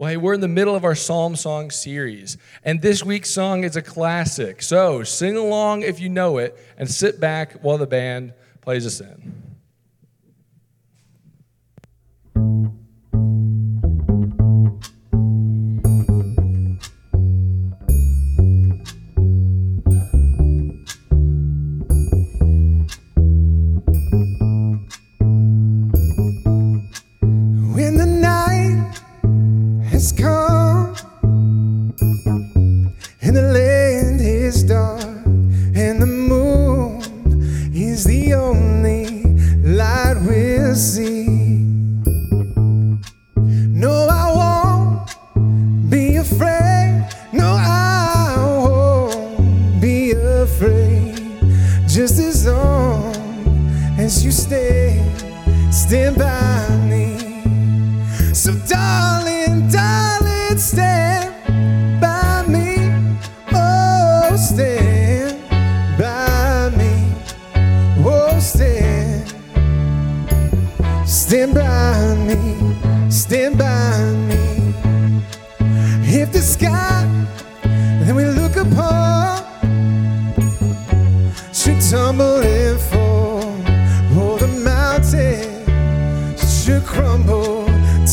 [0.00, 3.64] Well, hey, we're in the middle of our Psalm Song series, and this week's song
[3.64, 4.62] is a classic.
[4.62, 8.32] So sing along if you know it, and sit back while the band
[8.62, 9.49] plays us in.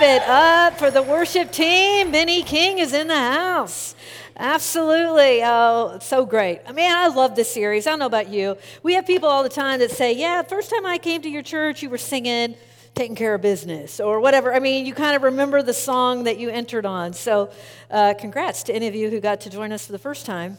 [0.00, 2.10] Give it up for the worship team.
[2.10, 3.94] Benny King is in the house.
[4.34, 5.42] Absolutely.
[5.44, 6.60] Oh, so great.
[6.66, 7.86] I mean, I love this series.
[7.86, 8.56] I don't know about you.
[8.82, 11.42] We have people all the time that say, Yeah, first time I came to your
[11.42, 12.54] church, you were singing
[12.94, 14.54] taking care of business or whatever.
[14.54, 17.12] I mean, you kind of remember the song that you entered on.
[17.12, 17.50] So,
[17.90, 20.56] uh, congrats to any of you who got to join us for the first time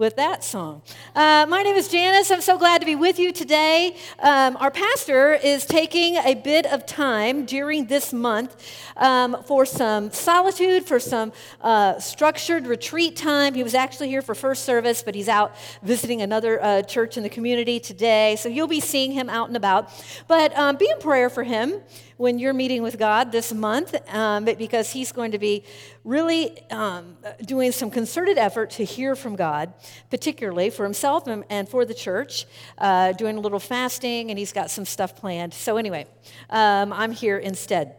[0.00, 0.80] with that song.
[1.14, 2.30] Uh, my name is Janice.
[2.30, 3.94] I'm so glad to be with you today.
[4.18, 8.56] Um, our pastor is taking a bit of time during this month
[8.96, 13.52] um, for some solitude, for some uh, structured retreat time.
[13.52, 17.22] He was actually here for first service, but he's out visiting another uh, church in
[17.22, 18.36] the community today.
[18.36, 19.90] So you'll be seeing him out and about.
[20.26, 21.74] But um, be in prayer for him
[22.20, 25.64] when you're meeting with God this month um, because He's going to be
[26.04, 27.16] really um,
[27.46, 29.72] doing some concerted effort to hear from God,
[30.10, 32.44] particularly for Himself and, for the church,
[32.76, 35.54] uh, doing a little fasting, and He's got some stuff planned.
[35.54, 36.06] So, anyway,
[36.50, 37.96] um, I'm here instead.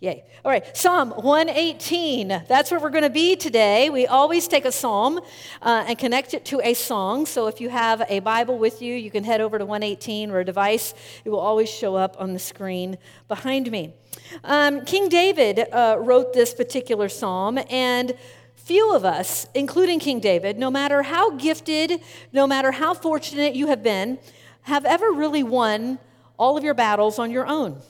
[0.00, 0.24] Yay.
[0.44, 2.28] All right, Psalm 118.
[2.48, 3.90] That's where we're going to be today.
[3.90, 5.20] We always take a psalm
[5.62, 7.26] uh, and connect it to a song.
[7.26, 10.40] So if you have a Bible with you, you can head over to 118 or
[10.40, 10.94] a device.
[11.24, 12.98] It will always show up on the screen
[13.28, 13.94] behind me.
[14.42, 18.14] Um, King David uh, wrote this particular psalm, and
[18.56, 22.00] few of us, including King David, no matter how gifted,
[22.32, 24.18] no matter how fortunate you have been,
[24.62, 26.00] have ever really won
[26.36, 27.80] all of your battles on your own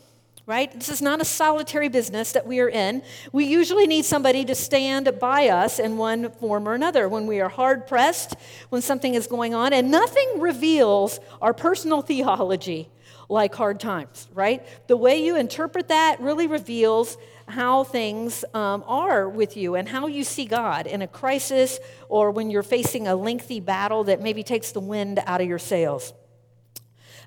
[0.46, 0.72] right?
[0.72, 3.02] This is not a solitary business that we are in.
[3.32, 7.40] We usually need somebody to stand by us in one form or another when we
[7.40, 8.34] are hard pressed,
[8.68, 12.90] when something is going on, and nothing reveals our personal theology
[13.30, 14.66] like hard times, right?
[14.86, 17.16] The way you interpret that really reveals
[17.48, 22.30] how things um, are with you and how you see God in a crisis or
[22.30, 26.12] when you're facing a lengthy battle that maybe takes the wind out of your sails.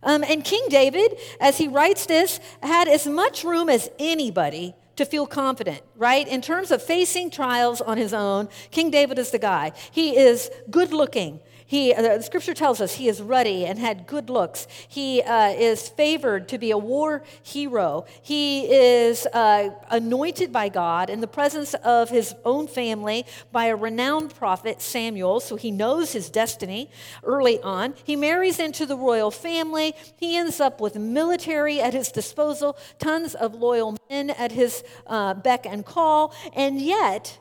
[0.04, 5.06] Um, and King David, as he writes this, had as much room as anybody to
[5.06, 6.28] feel confident, right?
[6.28, 9.72] In terms of facing trials on his own, King David is the guy.
[9.92, 11.40] He is good looking.
[11.68, 14.68] He, uh, the scripture tells us he is ruddy and had good looks.
[14.88, 18.06] He uh, is favored to be a war hero.
[18.22, 23.75] He is uh, anointed by God in the presence of his own family by a
[23.75, 26.90] renowned prophet, Samuel, so he knows his destiny
[27.24, 27.96] early on.
[28.06, 29.94] He marries into the royal family.
[30.16, 35.34] He ends up with military at his disposal, tons of loyal men at his uh,
[35.34, 37.40] beck and call, and yet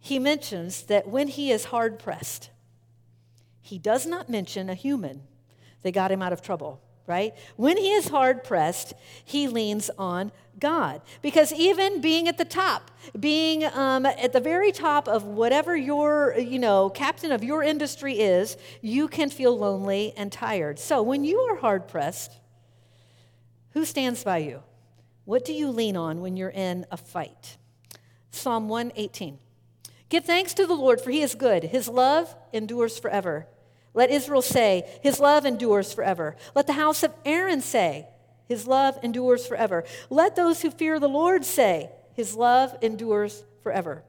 [0.00, 2.50] he mentions that when he is hard pressed,
[3.64, 5.22] he does not mention a human
[5.84, 7.32] that got him out of trouble, right?
[7.56, 8.92] When he is hard pressed,
[9.24, 11.00] he leans on God.
[11.22, 16.34] Because even being at the top, being um, at the very top of whatever your,
[16.38, 20.78] you know, captain of your industry is, you can feel lonely and tired.
[20.78, 22.32] So when you are hard pressed,
[23.70, 24.62] who stands by you?
[25.24, 27.56] What do you lean on when you're in a fight?
[28.30, 29.38] Psalm 118.
[30.10, 31.64] Give thanks to the Lord, for he is good.
[31.64, 33.46] His love endures forever.
[33.94, 36.36] Let Israel say, His love endures forever.
[36.54, 38.08] Let the house of Aaron say,
[38.46, 39.84] His love endures forever.
[40.10, 44.02] Let those who fear the Lord say, His love endures forever.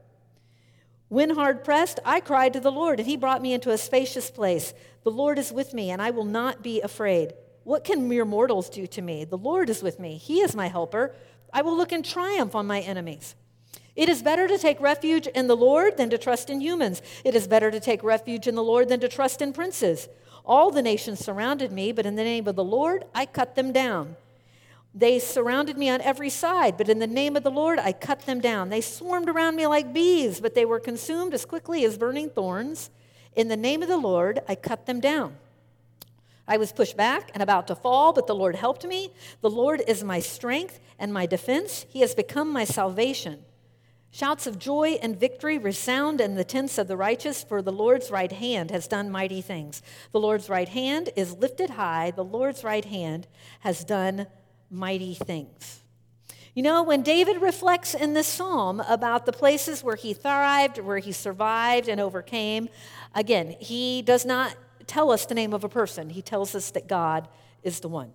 [1.08, 4.28] When hard pressed, I cried to the Lord, and He brought me into a spacious
[4.28, 4.74] place.
[5.04, 7.32] The Lord is with me, and I will not be afraid.
[7.62, 9.24] What can mere mortals do to me?
[9.24, 10.16] The Lord is with me.
[10.16, 11.14] He is my helper.
[11.52, 13.36] I will look in triumph on my enemies.
[13.96, 17.00] It is better to take refuge in the Lord than to trust in humans.
[17.24, 20.08] It is better to take refuge in the Lord than to trust in princes.
[20.44, 23.72] All the nations surrounded me, but in the name of the Lord, I cut them
[23.72, 24.16] down.
[24.94, 28.20] They surrounded me on every side, but in the name of the Lord, I cut
[28.20, 28.68] them down.
[28.68, 32.90] They swarmed around me like bees, but they were consumed as quickly as burning thorns.
[33.34, 35.36] In the name of the Lord, I cut them down.
[36.48, 39.12] I was pushed back and about to fall, but the Lord helped me.
[39.40, 41.84] The Lord is my strength and my defense.
[41.88, 43.44] He has become my salvation.
[44.10, 48.10] Shouts of joy and victory resound in the tents of the righteous, for the Lord's
[48.10, 49.82] right hand has done mighty things.
[50.12, 52.12] The Lord's right hand is lifted high.
[52.12, 53.26] The Lord's right hand
[53.60, 54.26] has done
[54.70, 55.82] mighty things.
[56.54, 60.96] You know, when David reflects in this psalm about the places where he thrived, where
[60.96, 62.70] he survived and overcame,
[63.14, 64.56] again, he does not
[64.86, 66.08] tell us the name of a person.
[66.08, 67.28] He tells us that God
[67.62, 68.12] is the one.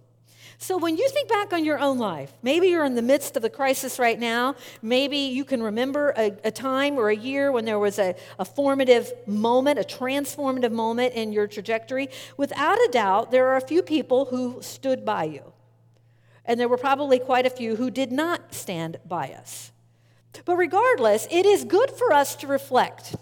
[0.62, 3.44] So, when you think back on your own life, maybe you're in the midst of
[3.44, 4.54] a crisis right now.
[4.84, 8.46] Maybe you can remember a, a time or a year when there was a, a
[8.46, 12.10] formative moment, a transformative moment in your trajectory.
[12.38, 15.52] Without a doubt, there are a few people who stood by you.
[16.46, 19.72] And there were probably quite a few who did not stand by us.
[20.46, 23.16] But regardless, it is good for us to reflect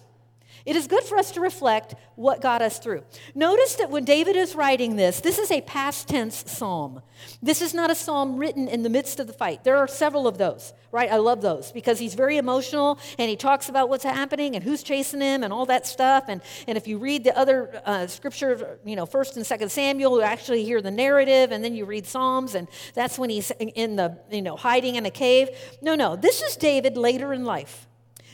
[0.70, 3.04] it is good for us to reflect what got us through.
[3.34, 7.02] Notice that when David is writing this, this is a past tense psalm.
[7.42, 9.64] This is not a psalm written in the midst of the fight.
[9.64, 11.12] There are several of those, right?
[11.12, 14.84] I love those because he's very emotional and he talks about what's happening and who's
[14.84, 16.26] chasing him and all that stuff.
[16.28, 20.18] And, and if you read the other uh, scripture, you know, 1st and 2nd Samuel,
[20.18, 23.96] you actually hear the narrative and then you read Psalms and that's when he's in
[23.96, 25.50] the, you know, hiding in a cave.
[25.82, 27.88] No, no, this is David later in life.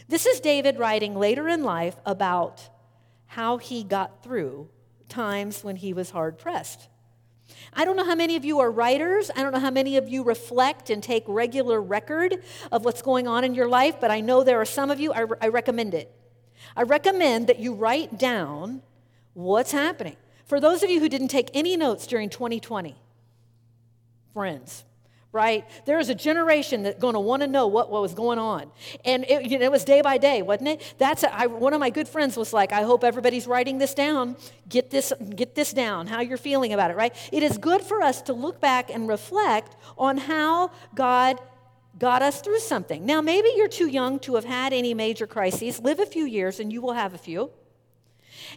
[0.08, 2.70] This is David writing later in life about
[3.26, 4.70] how he got through
[5.10, 6.88] times when he was hard pressed.
[7.74, 9.30] I don't know how many of you are writers.
[9.36, 13.28] I don't know how many of you reflect and take regular record of what's going
[13.28, 15.14] on in your life, but I know there are some of you.
[15.14, 16.12] I, I recommend it.
[16.76, 18.82] I recommend that you write down
[19.34, 20.18] what's happening.
[20.46, 22.96] For those of you who didn't take any notes during 2020,
[24.34, 24.86] friends,
[25.36, 25.68] right?
[25.86, 28.72] There is a generation that's going to want to know what, what was going on.
[29.04, 30.96] And it, you know, it was day by day, wasn't it?
[30.98, 33.94] That's a, I, one of my good friends was like, I hope everybody's writing this
[33.94, 34.38] down.
[34.70, 37.14] Get this, get this down, how you're feeling about it, right?
[37.32, 41.40] It is good for us to look back and reflect on how God
[42.00, 43.06] got us through something.
[43.06, 45.80] Now, maybe you're too young to have had any major crises.
[45.82, 47.52] Live a few years and you will have a few.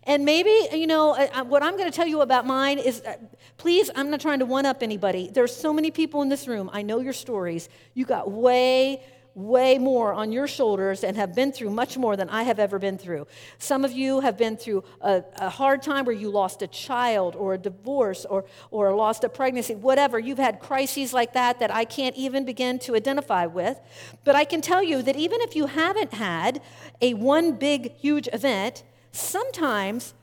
[0.05, 3.01] And maybe, you know, uh, uh, what I'm going to tell you about mine is
[3.03, 3.17] uh,
[3.57, 5.29] please, I'm not trying to one up anybody.
[5.33, 6.71] There's so many people in this room.
[6.73, 7.69] I know your stories.
[7.95, 9.03] You got way,
[9.35, 12.79] way more on your shoulders and have been through much more than I have ever
[12.79, 13.27] been through.
[13.59, 17.37] Some of you have been through a, a hard time where you lost a child
[17.37, 20.19] or a divorce or, or lost a pregnancy, whatever.
[20.19, 23.79] You've had crises like that that I can't even begin to identify with.
[24.25, 26.61] But I can tell you that even if you haven't had
[27.01, 30.15] a one big, huge event, sometimes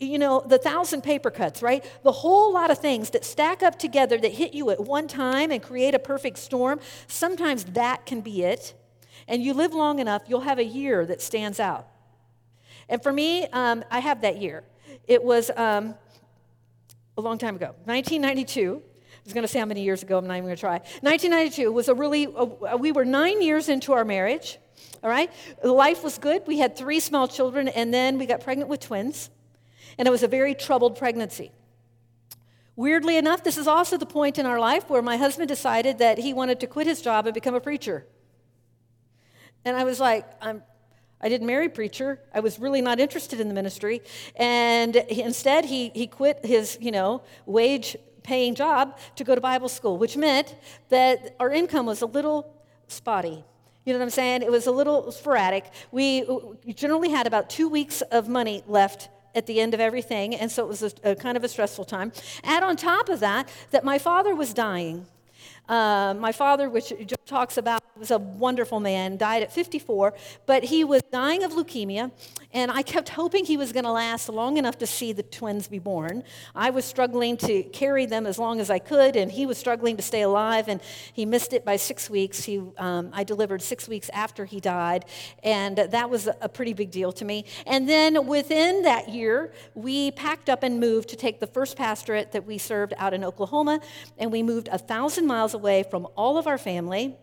[0.00, 1.84] you know, the thousand paper cuts, right?
[2.02, 5.50] The whole lot of things that stack up together that hit you at one time
[5.50, 8.74] and create a perfect storm, sometimes that can be it.
[9.28, 11.86] And you live long enough, you'll have a year that stands out.
[12.88, 14.64] And for me, um, I have that year.
[15.06, 15.94] It was um,
[17.16, 18.82] a long time ago, 1992.
[18.82, 20.78] I was going to say how many years ago, I'm not even going to try.
[21.02, 24.58] 1992 was a really, uh, we were nine years into our marriage,
[25.02, 25.30] all right?
[25.62, 26.42] Life was good.
[26.46, 29.30] We had three small children, and then we got pregnant with twins
[30.00, 31.52] and it was a very troubled pregnancy.
[32.74, 36.16] Weirdly enough, this is also the point in our life where my husband decided that
[36.16, 38.06] he wanted to quit his job and become a preacher.
[39.62, 40.62] And I was like, I'm,
[41.20, 42.18] I didn't marry preacher.
[42.32, 44.00] I was really not interested in the ministry.
[44.36, 49.40] And he, instead, he, he quit his, you know, wage paying job to go to
[49.42, 50.56] Bible school, which meant
[50.88, 52.54] that our income was a little
[52.88, 53.44] spotty.
[53.84, 54.42] You know what I'm saying?
[54.42, 55.70] It was a little sporadic.
[55.90, 56.24] We
[56.74, 60.64] generally had about two weeks of money left at the end of everything, and so
[60.64, 62.12] it was a, a kind of a stressful time.
[62.42, 65.06] Add on top of that, that my father was dying.
[65.70, 66.92] Uh, my father, which
[67.26, 72.10] talks about, was a wonderful man, died at 54, but he was dying of leukemia,
[72.52, 75.68] and I kept hoping he was going to last long enough to see the twins
[75.68, 76.24] be born.
[76.56, 79.96] I was struggling to carry them as long as I could, and he was struggling
[79.98, 80.80] to stay alive, and
[81.12, 82.42] he missed it by six weeks.
[82.42, 85.04] He, um, I delivered six weeks after he died,
[85.44, 87.44] and that was a pretty big deal to me.
[87.64, 92.32] And then within that year, we packed up and moved to take the first pastorate
[92.32, 93.80] that we served out in Oklahoma,
[94.18, 97.16] and we moved a thousand miles away from all of our family.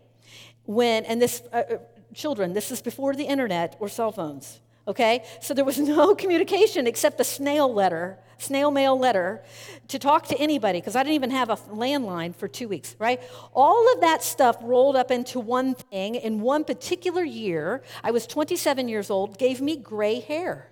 [0.65, 1.77] When, and this, uh, uh
[2.13, 5.23] children, this is before the internet or cell phones okay?
[5.41, 9.43] So there was no communication except the snail letter, snail mail letter
[9.89, 13.21] to talk to anybody because I didn't even have a landline for two weeks, right?
[13.53, 17.83] All of that stuff rolled up into one thing in one particular year.
[18.03, 20.71] I was 27 years old, gave me gray hair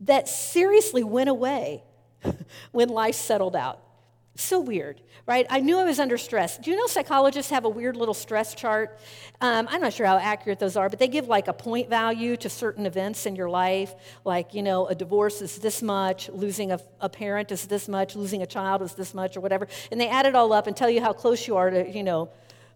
[0.00, 1.82] that seriously went away
[2.72, 3.80] when life settled out.
[4.36, 5.46] So weird, right?
[5.48, 6.58] I knew I was under stress.
[6.58, 8.98] Do you know psychologists have a weird little stress chart?
[9.40, 12.36] Um, I'm not sure how accurate those are, but they give like a point value
[12.38, 13.94] to certain events in your life.
[14.24, 18.16] Like, you know, a divorce is this much, losing a, a parent is this much,
[18.16, 19.68] losing a child is this much, or whatever.
[19.92, 22.02] And they add it all up and tell you how close you are to, you
[22.02, 22.28] know,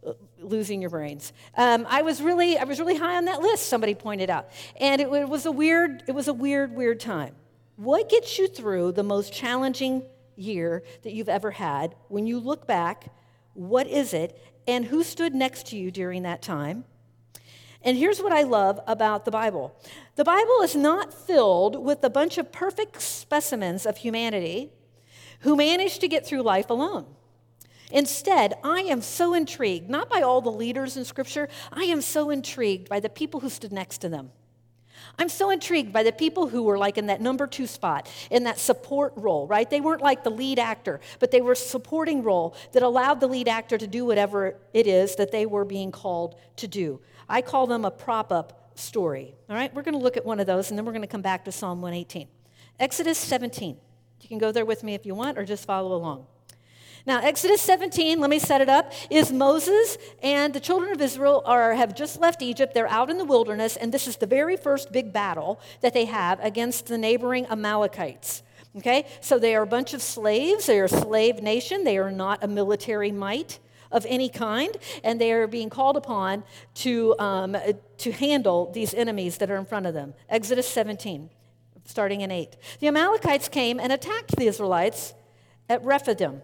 [0.06, 1.32] uh, losing your brains.
[1.56, 3.66] Um, I was really, I was really high on that list.
[3.66, 4.48] Somebody pointed out,
[4.80, 7.34] and it, it was a weird, it was a weird, weird time.
[7.74, 10.04] What gets you through the most challenging
[10.38, 11.94] year that you've ever had.
[12.08, 13.12] When you look back,
[13.54, 14.40] what is it?
[14.66, 16.84] And who stood next to you during that time?
[17.82, 19.74] And here's what I love about the Bible
[20.16, 24.70] the Bible is not filled with a bunch of perfect specimens of humanity
[25.40, 27.06] who managed to get through life alone.
[27.90, 32.30] Instead, I am so intrigued, not by all the leaders in Scripture, I am so
[32.30, 34.30] intrigued by the people who stood next to them.
[35.18, 38.44] I'm so intrigued by the people who were like in that number two spot, in
[38.44, 39.68] that support role, right?
[39.68, 43.48] They weren't like the lead actor, but they were supporting role that allowed the lead
[43.48, 47.00] actor to do whatever it is that they were being called to do.
[47.28, 49.34] I call them a prop up story.
[49.50, 51.08] All right, we're going to look at one of those and then we're going to
[51.08, 52.28] come back to Psalm 118.
[52.78, 53.76] Exodus 17.
[54.20, 56.26] You can go there with me if you want or just follow along.
[57.08, 61.42] Now, Exodus 17, let me set it up, is Moses and the children of Israel
[61.46, 62.74] are, have just left Egypt.
[62.74, 66.04] They're out in the wilderness, and this is the very first big battle that they
[66.04, 68.42] have against the neighboring Amalekites.
[68.76, 69.06] Okay?
[69.22, 70.66] So they are a bunch of slaves.
[70.66, 71.82] They are a slave nation.
[71.82, 73.58] They are not a military might
[73.90, 77.56] of any kind, and they are being called upon to, um,
[77.96, 80.12] to handle these enemies that are in front of them.
[80.28, 81.30] Exodus 17,
[81.86, 82.54] starting in 8.
[82.80, 85.14] The Amalekites came and attacked the Israelites
[85.70, 86.42] at Rephidim.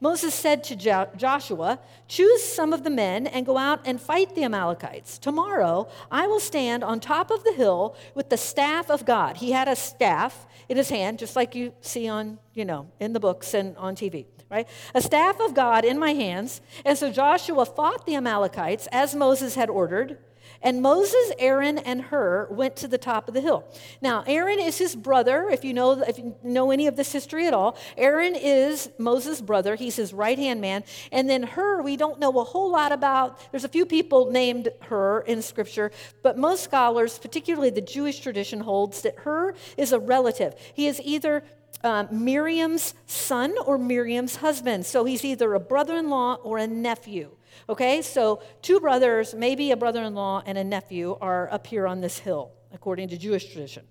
[0.00, 4.34] Moses said to jo- Joshua, Choose some of the men and go out and fight
[4.34, 5.18] the Amalekites.
[5.18, 9.38] Tomorrow I will stand on top of the hill with the staff of God.
[9.38, 13.12] He had a staff in his hand, just like you see on, you know, in
[13.12, 14.68] the books and on TV, right?
[14.94, 16.60] A staff of God in my hands.
[16.84, 20.18] And so Joshua fought the Amalekites as Moses had ordered.
[20.66, 23.62] And Moses, Aaron, and Hur went to the top of the hill.
[24.02, 25.48] Now, Aaron is his brother.
[25.48, 29.40] If you know, if you know any of this history at all, Aaron is Moses'
[29.40, 29.76] brother.
[29.76, 30.82] He's his right hand man.
[31.12, 33.38] And then Hur, we don't know a whole lot about.
[33.52, 35.92] There's a few people named Hur in Scripture,
[36.24, 40.56] but most scholars, particularly the Jewish tradition, holds that Hur is a relative.
[40.74, 41.44] He is either
[41.84, 44.84] um, Miriam's son or Miriam's husband.
[44.84, 47.36] So he's either a brother in law or a nephew.
[47.68, 51.86] Okay, so two brothers, maybe a brother in law and a nephew, are up here
[51.86, 53.84] on this hill, according to Jewish tradition.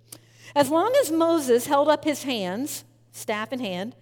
[0.56, 3.96] As long as Moses held up his hands, staff in hand,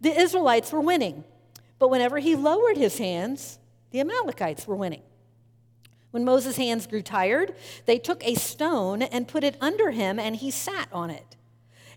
[0.00, 1.24] the Israelites were winning.
[1.78, 3.58] But whenever he lowered his hands,
[3.90, 5.02] the Amalekites were winning.
[6.10, 10.36] When Moses' hands grew tired, they took a stone and put it under him, and
[10.36, 11.36] he sat on it.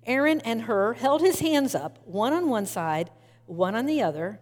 [0.06, 3.10] Aaron and Hur held his hands up, one on one side,
[3.46, 4.40] one on the other.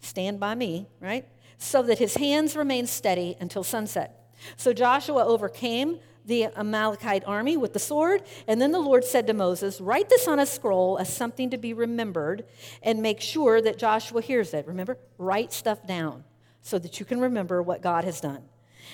[0.00, 1.26] Stand by me, right?
[1.58, 4.32] So that his hands remained steady until sunset.
[4.56, 8.22] So Joshua overcame the Amalekite army with the sword.
[8.46, 11.58] And then the Lord said to Moses, Write this on a scroll as something to
[11.58, 12.44] be remembered
[12.82, 14.66] and make sure that Joshua hears it.
[14.66, 16.24] Remember, write stuff down
[16.60, 18.42] so that you can remember what God has done.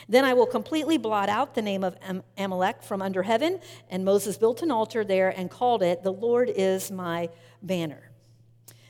[0.09, 3.61] Then I will completely blot out the name of Am- Amalek from under heaven.
[3.91, 7.29] And Moses built an altar there and called it, The Lord is my
[7.63, 8.11] banner.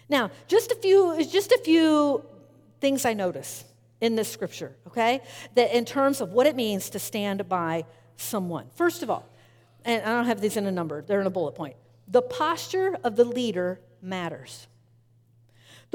[0.09, 2.25] Now, just a few, just a few
[2.85, 3.65] things I notice
[4.03, 5.23] in this scripture, okay?
[5.55, 7.87] That in terms of what it means to stand by
[8.19, 8.67] someone.
[8.75, 9.27] First of all,
[9.87, 11.77] and I don't have these in a number, they're in a bullet point.
[12.09, 14.67] The posture of the leader matters.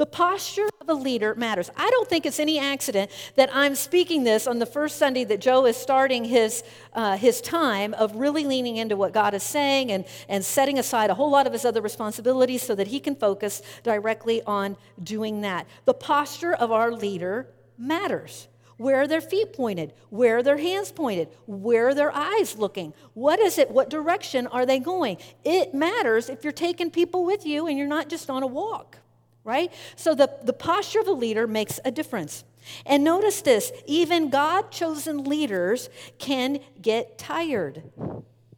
[0.00, 1.70] The posture of a leader matters.
[1.76, 5.42] I don't think it's any accident that I'm speaking this on the first Sunday that
[5.42, 6.64] Joe is starting his,
[6.94, 11.10] uh, his time of really leaning into what God is saying and, and setting aside
[11.10, 15.42] a whole lot of his other responsibilities so that he can focus directly on doing
[15.42, 15.66] that.
[15.84, 18.48] The posture of our leader matters.
[18.78, 19.92] Where are their feet pointed?
[20.08, 21.28] Where are their hands pointed?
[21.44, 22.94] Where are their eyes looking?
[23.12, 23.70] What is it?
[23.70, 25.18] What direction are they going?
[25.44, 28.99] It matters if you're taking people with you and you're not just on a walk
[29.44, 29.72] right?
[29.96, 32.44] So the, the posture of a leader makes a difference.
[32.84, 37.82] And notice this even God chosen leaders can get tired.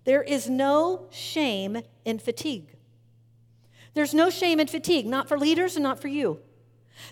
[0.05, 2.69] There is no shame in fatigue.
[3.95, 6.41] There's no shame in fatigue, not for leaders and not for you.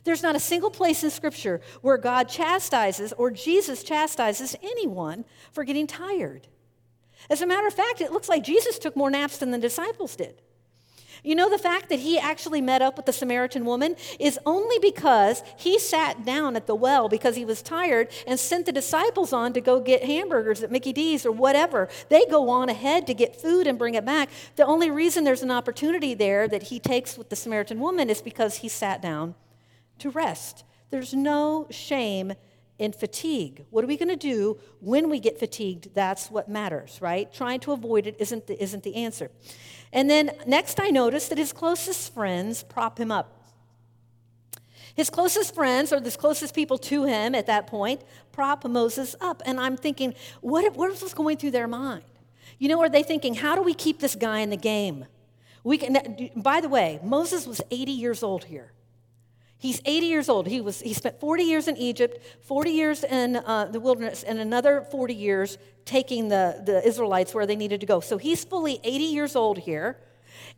[0.05, 5.65] There's not a single place in Scripture where God chastises or Jesus chastises anyone for
[5.65, 6.49] getting tired.
[7.29, 10.17] As a matter of fact, it looks like Jesus took more naps than the disciples
[10.17, 10.41] did.
[11.23, 14.79] You know, the fact that he actually met up with the Samaritan woman is only
[14.79, 19.33] because he sat down at the well because he was tired and sent the disciples
[19.33, 21.89] on to go get hamburgers at Mickey D's or whatever.
[22.09, 24.31] They go on ahead to get food and bring it back.
[24.57, 28.23] The only reason there's an opportunity there that he takes with the Samaritan woman is
[28.23, 29.35] because he sat down
[29.99, 30.65] to rest.
[30.91, 32.33] There's no shame
[32.79, 33.67] in fatigue.
[33.69, 35.95] What are we going to do when we get fatigued?
[35.95, 37.33] That's what matters, right?
[37.33, 39.31] Trying to avoid it isn't the, isn't the answer.
[39.93, 43.37] And then next, I noticed that his closest friends prop him up.
[44.95, 49.43] His closest friends, or the closest people to him at that point, prop Moses up.
[49.47, 52.05] And I'm thinking, what, what was going through their mind?
[52.59, 55.07] You know, are they thinking, how do we keep this guy in the game?
[55.65, 58.73] We can, by the way, Moses was 80 years old here.
[59.61, 60.47] He's 80 years old.
[60.47, 64.39] He, was, he spent 40 years in Egypt, 40 years in uh, the wilderness, and
[64.39, 68.01] another 40 years taking the, the Israelites where they needed to go.
[68.01, 69.99] So he's fully 80 years old here.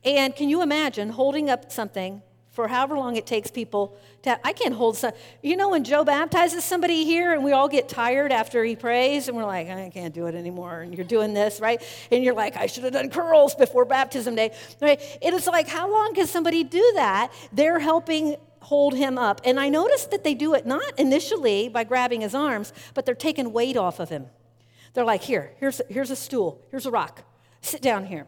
[0.04, 4.52] And can you imagine holding up something for however long it takes people to I
[4.52, 5.02] can't hold
[5.42, 9.28] you know when Joe baptizes somebody here and we all get tired after he prays
[9.28, 12.34] and we're like I can't do it anymore and you're doing this right and you're
[12.34, 16.14] like I should have done curls before baptism day right it is like how long
[16.14, 19.40] can somebody do that they're helping hold him up.
[19.44, 23.14] And I noticed that they do it not initially by grabbing his arms, but they're
[23.14, 24.26] taking weight off of him.
[24.94, 27.22] They're like, here, here's, here's a stool, here's a rock,
[27.60, 28.26] sit down here,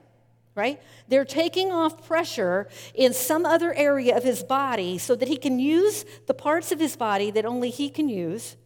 [0.55, 0.81] right?
[1.09, 5.59] They're taking off pressure in some other area of his body so that he can
[5.59, 8.57] use the parts of his body that only he can use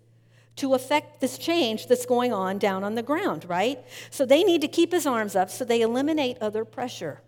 [0.56, 3.78] to affect this change that's going on down on the ground, right?
[4.10, 7.20] So they need to keep his arms up so they eliminate other pressure.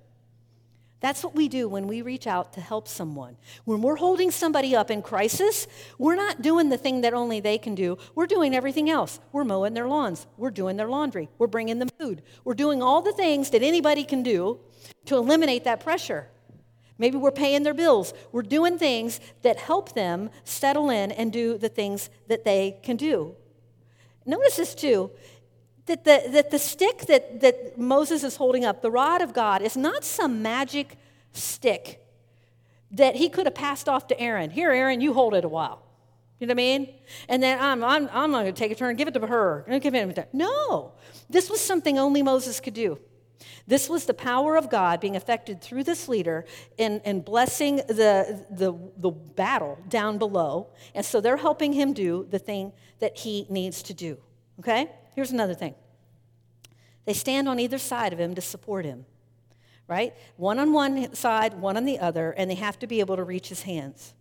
[1.01, 3.37] That's what we do when we reach out to help someone.
[3.65, 5.67] When we're holding somebody up in crisis,
[5.99, 7.97] we're not doing the thing that only they can do.
[8.15, 9.19] We're doing everything else.
[9.33, 10.27] We're mowing their lawns.
[10.37, 11.31] We're doing their laundry.
[11.39, 12.23] We're bringing them food.
[12.45, 14.61] We're doing all the things that anybody can do
[15.07, 16.29] to eliminate that pressure.
[16.99, 18.13] Maybe we're paying their bills.
[18.31, 22.97] We're doing things that help them settle in and do the things that they can
[22.97, 23.37] do.
[24.27, 25.11] Notice this too
[25.91, 29.61] that the, that the stick that, that Moses is holding up, the rod of God,
[29.61, 30.97] is not some magic
[31.33, 32.07] stick
[32.93, 34.51] that he could have passed off to Aaron.
[34.51, 35.83] Here, Aaron, you hold it a while.
[36.39, 36.95] You know what I mean?
[37.29, 39.65] And then I'm, I'm, I'm going to take a turn give it to Hur.
[39.81, 40.93] Give it to No,
[41.29, 42.99] this was something only Moses could do.
[43.67, 46.45] This was the power of God being affected through this leader
[46.79, 50.69] and, in blessing the, the, the battle down below.
[50.95, 54.19] And so they're helping him do the thing that he needs to do.
[54.61, 54.89] Okay?
[55.15, 55.75] Here's another thing
[57.05, 59.07] they stand on either side of him to support him,
[59.89, 60.15] right?
[60.37, 63.25] One on one side, one on the other, and they have to be able to
[63.25, 64.15] reach his hands,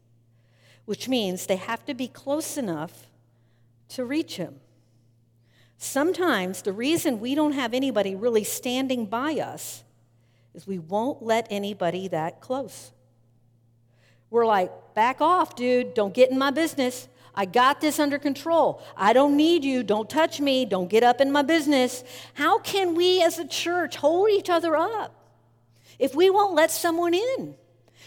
[0.86, 3.08] which means they have to be close enough
[3.90, 4.60] to reach him.
[5.78, 9.84] Sometimes the reason we don't have anybody really standing by us
[10.54, 12.92] is we won't let anybody that close.
[14.30, 17.08] We're like, back off, dude, don't get in my business.
[17.36, 18.82] I got this under control.
[18.98, 19.84] I don't need you.
[19.84, 20.66] Don't touch me.
[20.66, 22.04] Don't get up in my business.
[22.34, 25.16] How can we as a church hold each other up?
[26.00, 27.56] if we won't let someone in.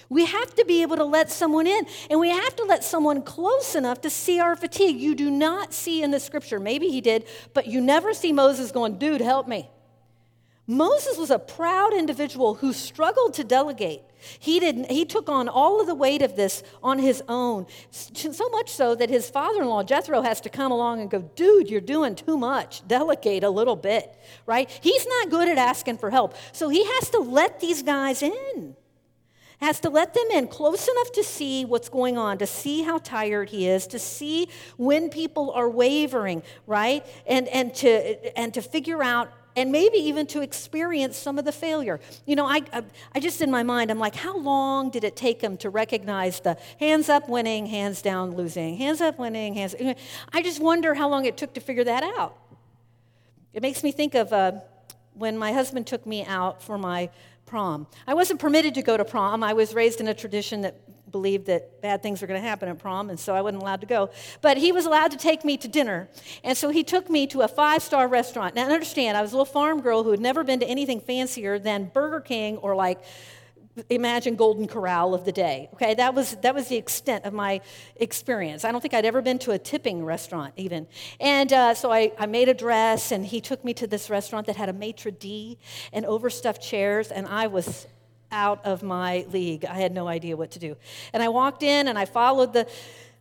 [0.08, 3.22] We have to be able to let someone in, and we have to let someone
[3.22, 4.98] close enough to see our fatigue.
[4.98, 8.72] You do not see in the scripture, maybe he did, but you never see Moses
[8.72, 9.70] going, Dude, help me.
[10.66, 14.02] Moses was a proud individual who struggled to delegate.
[14.38, 18.48] He, didn't, he took on all of the weight of this on his own, so
[18.50, 21.68] much so that his father in law, Jethro, has to come along and go, Dude,
[21.68, 22.86] you're doing too much.
[22.86, 24.70] Delegate a little bit, right?
[24.80, 26.36] He's not good at asking for help.
[26.52, 28.76] So he has to let these guys in
[29.60, 32.98] has to let them in close enough to see what's going on, to see how
[32.98, 37.06] tired he is, to see when people are wavering, right?
[37.28, 41.52] And, and, to, and to figure out and maybe even to experience some of the
[41.52, 42.00] failure.
[42.26, 42.62] You know, I,
[43.14, 46.40] I, just in my mind, I'm like, how long did it take him to recognize
[46.40, 49.74] the hands up winning, hands down losing, hands up winning, hands.
[50.32, 52.36] I just wonder how long it took to figure that out.
[53.52, 54.52] It makes me think of uh,
[55.14, 57.10] when my husband took me out for my
[57.52, 57.86] prom.
[58.06, 59.44] I wasn't permitted to go to prom.
[59.44, 60.74] I was raised in a tradition that
[61.12, 63.82] believed that bad things were going to happen at prom, and so I wasn't allowed
[63.82, 64.08] to go.
[64.40, 66.08] But he was allowed to take me to dinner.
[66.42, 68.54] And so he took me to a five star restaurant.
[68.54, 71.58] Now, understand, I was a little farm girl who had never been to anything fancier
[71.58, 73.04] than Burger King or like
[73.88, 75.94] imagine golden corral of the day okay?
[75.94, 77.60] That was that was the extent of my
[77.96, 78.64] experience.
[78.64, 80.86] I don't think i'd ever been to a tipping restaurant even.
[81.20, 84.46] And uh, so I, I made a dress and he took me to this restaurant
[84.46, 85.58] that had a maitre d
[85.92, 87.86] and overstuffed chairs and i was
[88.30, 89.66] out of my league.
[89.66, 90.76] I had no idea what to do.
[91.12, 92.66] And i walked in and i followed the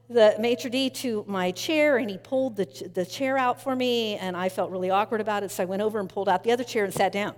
[0.10, 4.18] the maitre d to my chair and he pulled the, the chair out for me
[4.18, 6.52] and i felt really awkward about it so i went over and pulled out the
[6.52, 7.34] other chair and sat down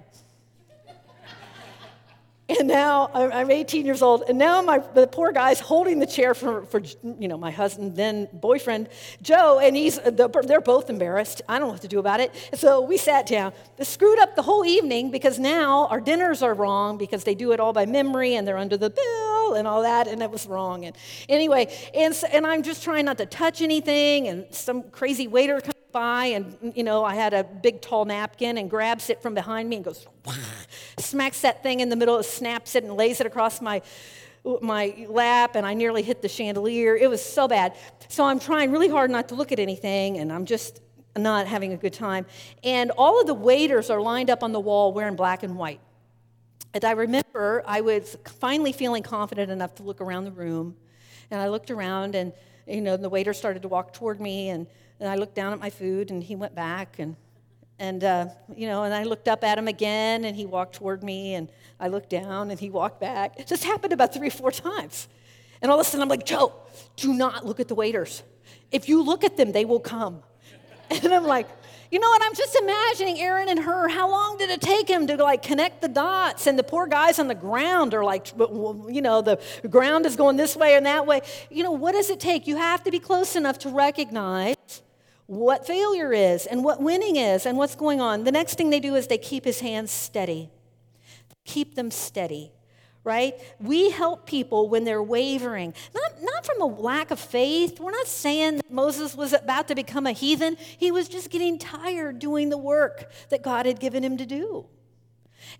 [2.50, 6.34] and now I'm 18 years old, and now my the poor guy's holding the chair
[6.34, 6.82] for, for
[7.20, 8.90] you know my husband, then boyfriend
[9.22, 11.42] Joe, and he's they're both embarrassed.
[11.48, 12.34] I don't know what to do about it.
[12.56, 13.54] So we sat down.
[13.78, 17.54] They screwed up the whole evening because now our dinners are wrong because they do
[17.54, 20.46] it all by memory and they're under the bill and all that, and it was
[20.46, 20.86] wrong.
[20.86, 20.96] And
[21.30, 25.62] anyway, and so, and I'm just trying not to touch anything, and some crazy waiter
[25.62, 29.36] comes by and you know i had a big tall napkin and grabs it from
[29.36, 30.08] behind me and goes
[31.14, 33.82] smacks that thing in the middle snaps it and lays it across my
[34.62, 36.96] my lap and i nearly hit the chandelier.
[36.96, 37.76] It was so bad.
[38.10, 40.82] So i'm trying really hard not to look at anything and i'm just
[41.16, 42.26] not having a good time.
[42.64, 45.80] And all of the waiters are lined up on the wall wearing black and white.
[46.74, 50.76] And i remember i was finally feeling confident enough to look around the room
[51.30, 52.34] and i looked around and
[52.68, 54.68] you know the waiter started to walk toward me and
[55.04, 57.18] and I looked down at my food, and he went back, and
[57.84, 61.04] and uh, you know, and I looked up at him again, and he walked toward
[61.04, 61.50] me, and
[61.82, 63.38] I looked down, and he walked back.
[63.38, 65.10] It just happened about three or four times,
[65.62, 66.54] and all of a sudden I'm like, Joe,
[66.96, 68.24] do not look at the waiters.
[68.72, 70.24] If you look at them, they will come.
[71.04, 71.48] And I'm like,
[71.90, 72.22] you know what?
[72.24, 73.88] I'm just imagining Aaron and Hur.
[73.88, 76.46] How long did it take him to like connect the dots?
[76.46, 80.38] And the poor guys on the ground are like, you know, the ground is going
[80.38, 81.22] this way and that way.
[81.50, 82.46] You know, what does it take?
[82.46, 84.56] You have to be close enough to recognize
[85.28, 88.24] what failure is and what winning is and what's going on.
[88.24, 90.50] The next thing they do is they keep his hands steady.
[91.46, 92.52] Keep them steady,
[93.04, 93.36] right?
[93.60, 97.80] We help people when they're wavering, not, not from a lack of faith.
[97.80, 101.60] We're not saying that Moses was about to become a heathen, he was just getting
[101.60, 104.66] tired doing the work that God had given him to do.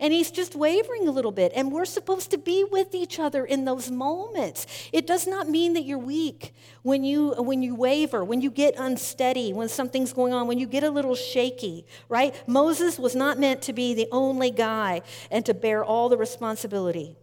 [0.00, 1.52] And he's just wavering a little bit.
[1.54, 4.66] And we're supposed to be with each other in those moments.
[4.92, 8.74] It does not mean that you're weak when you, when you waver, when you get
[8.76, 12.34] unsteady, when something's going on, when you get a little shaky, right?
[12.46, 17.16] Moses was not meant to be the only guy and to bear all the responsibility.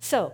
[0.00, 0.32] So,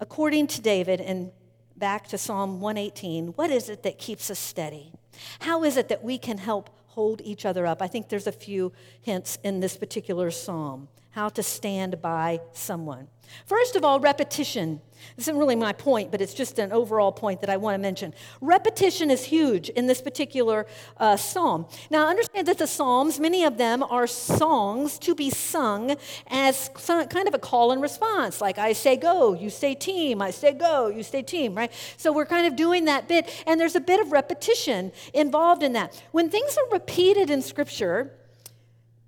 [0.00, 1.30] according to David, and
[1.76, 4.92] back to Psalm 118, what is it that keeps us steady?
[5.40, 7.82] How is it that we can help hold each other up.
[7.82, 13.06] I think there's a few hints in this particular psalm how to stand by someone.
[13.46, 14.80] First of all, repetition.
[15.16, 17.78] This isn't really my point, but it's just an overall point that I want to
[17.78, 18.14] mention.
[18.40, 21.66] Repetition is huge in this particular uh, psalm.
[21.88, 25.96] Now, understand that the psalms, many of them are songs to be sung
[26.26, 28.40] as kind of a call and response.
[28.40, 31.72] Like I say go, you say team, I say go, you say team, right?
[31.96, 35.74] So we're kind of doing that bit, and there's a bit of repetition involved in
[35.74, 36.02] that.
[36.10, 38.12] When things are repeated in Scripture,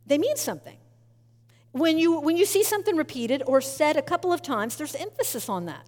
[0.07, 0.77] they mean something.
[1.77, 5.51] When you, when you see something repeated or said a couple of times, there's emphasis
[5.51, 5.87] on that.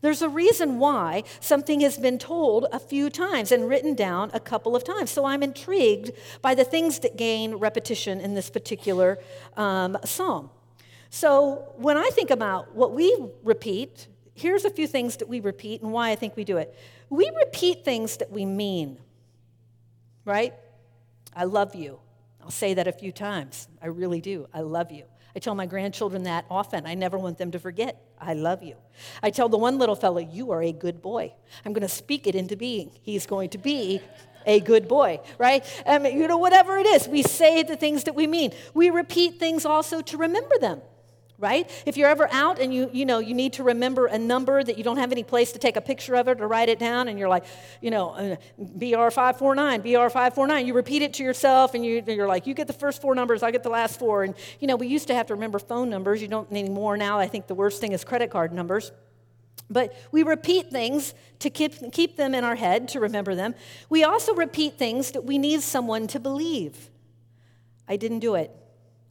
[0.00, 4.40] There's a reason why something has been told a few times and written down a
[4.40, 5.10] couple of times.
[5.10, 9.18] So I'm intrigued by the things that gain repetition in this particular
[9.58, 10.48] um, psalm.
[11.10, 15.82] So when I think about what we repeat, here's a few things that we repeat
[15.82, 16.74] and why I think we do it.
[17.10, 18.98] We repeat things that we mean,
[20.24, 20.54] right?
[21.34, 22.00] I love you.
[22.42, 23.68] I'll say that a few times.
[23.82, 24.48] I really do.
[24.54, 25.04] I love you.
[25.36, 26.86] I tell my grandchildren that often.
[26.86, 28.02] I never want them to forget.
[28.18, 28.74] I love you.
[29.22, 31.34] I tell the one little fellow, You are a good boy.
[31.62, 32.90] I'm going to speak it into being.
[33.02, 34.00] He's going to be
[34.46, 35.62] a good boy, right?
[35.86, 38.52] Mean, you know, whatever it is, we say the things that we mean.
[38.72, 40.80] We repeat things also to remember them
[41.38, 44.62] right if you're ever out and you you know you need to remember a number
[44.62, 46.78] that you don't have any place to take a picture of it or write it
[46.78, 47.44] down and you're like
[47.80, 52.54] you know uh, br549 br549 you repeat it to yourself and you, you're like you
[52.54, 55.08] get the first four numbers i get the last four and you know we used
[55.08, 57.92] to have to remember phone numbers you don't anymore now i think the worst thing
[57.92, 58.92] is credit card numbers
[59.68, 63.54] but we repeat things to keep, keep them in our head, to remember them.
[63.88, 66.90] We also repeat things that we need someone to believe.
[67.88, 68.52] I didn't do it.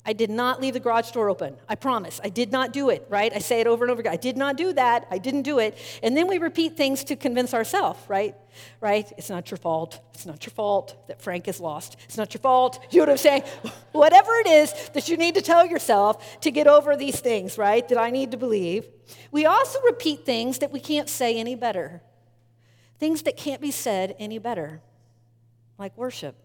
[0.08, 1.58] I did not leave the garage door open.
[1.68, 2.22] I promise.
[2.24, 3.34] I did not do it, right?
[3.34, 4.14] I say it over and over again.
[4.14, 5.08] I did not do that.
[5.10, 5.76] I didn't do it.
[6.04, 8.36] And then we repeat things to convince ourselves, right?
[8.82, 9.12] Right?
[9.18, 10.00] It's not your fault.
[10.14, 11.98] It's not your fault that Frank is lost.
[12.04, 12.86] It's not your fault.
[12.92, 13.44] You know what I'm saying?
[13.94, 17.88] Whatever it is that you need to tell yourself to get over these things, right?
[17.90, 18.86] That I need to believe.
[19.32, 22.02] We also repeat things that we can't say any better.
[23.00, 24.82] Things that can't be said any better,
[25.80, 26.36] like worship.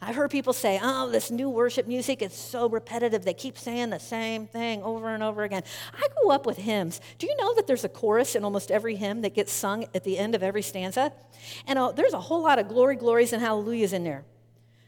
[0.00, 3.24] I've heard people say, oh, this new worship music is so repetitive.
[3.24, 5.64] They keep saying the same thing over and over again.
[5.92, 7.00] I grew up with hymns.
[7.18, 10.04] Do you know that there's a chorus in almost every hymn that gets sung at
[10.04, 11.12] the end of every stanza?
[11.66, 14.24] And uh, there's a whole lot of glory, glories, and hallelujahs in there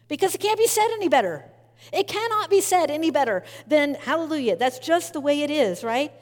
[0.07, 1.44] because it can't be said any better.
[1.93, 4.57] It cannot be said any better than hallelujah.
[4.57, 6.12] That's just the way it is, right?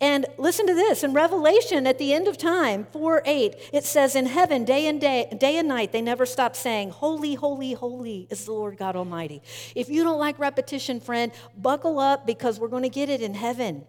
[0.00, 4.14] And listen to this in Revelation at the end of time, 4 8, it says,
[4.14, 8.26] In heaven, day and day, day and night, they never stop saying, Holy, holy, holy
[8.30, 9.42] is the Lord God Almighty.
[9.74, 13.34] If you don't like repetition, friend, buckle up because we're going to get it in
[13.34, 13.84] heaven.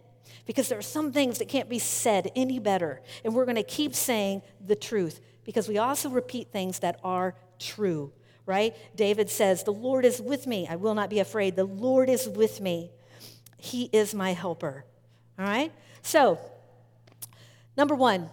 [0.45, 3.01] Because there are some things that can't be said any better.
[3.25, 7.35] And we're going to keep saying the truth because we also repeat things that are
[7.59, 8.13] true
[8.47, 8.75] right?
[8.95, 10.67] David says, The Lord is with me.
[10.67, 11.55] I will not be afraid.
[11.55, 12.89] The Lord is with me.
[13.57, 14.85] He is my helper.
[15.37, 15.71] All right?
[16.01, 16.39] So,
[17.75, 18.29] number one,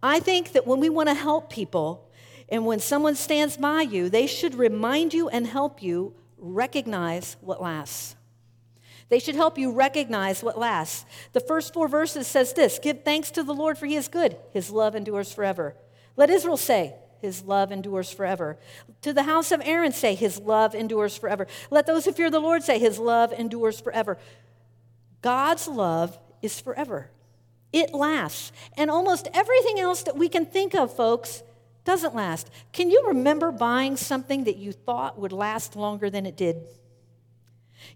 [0.00, 2.08] I think that when we want to help people
[2.48, 7.60] and when someone stands by you, they should remind you and help you recognize what
[7.60, 8.14] lasts.
[9.08, 11.06] They should help you recognize what lasts.
[11.32, 14.36] The first four verses says this Give thanks to the Lord, for he is good.
[14.52, 15.76] His love endures forever.
[16.16, 18.58] Let Israel say, his love endures forever.
[19.02, 21.46] To the house of Aaron say, His love endures forever.
[21.70, 24.18] Let those who fear the Lord say, His love endures forever.
[25.22, 27.10] God's love is forever,
[27.72, 28.52] it lasts.
[28.76, 31.42] And almost everything else that we can think of, folks,
[31.84, 32.50] doesn't last.
[32.72, 36.64] Can you remember buying something that you thought would last longer than it did?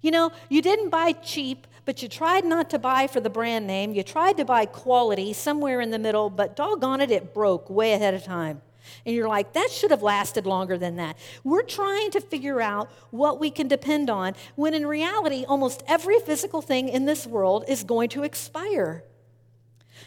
[0.00, 3.66] You know, you didn't buy cheap, but you tried not to buy for the brand
[3.66, 3.92] name.
[3.92, 7.92] You tried to buy quality somewhere in the middle, but doggone it, it broke way
[7.92, 8.62] ahead of time.
[9.06, 11.16] And you're like, that should have lasted longer than that.
[11.44, 16.18] We're trying to figure out what we can depend on when in reality, almost every
[16.20, 19.04] physical thing in this world is going to expire.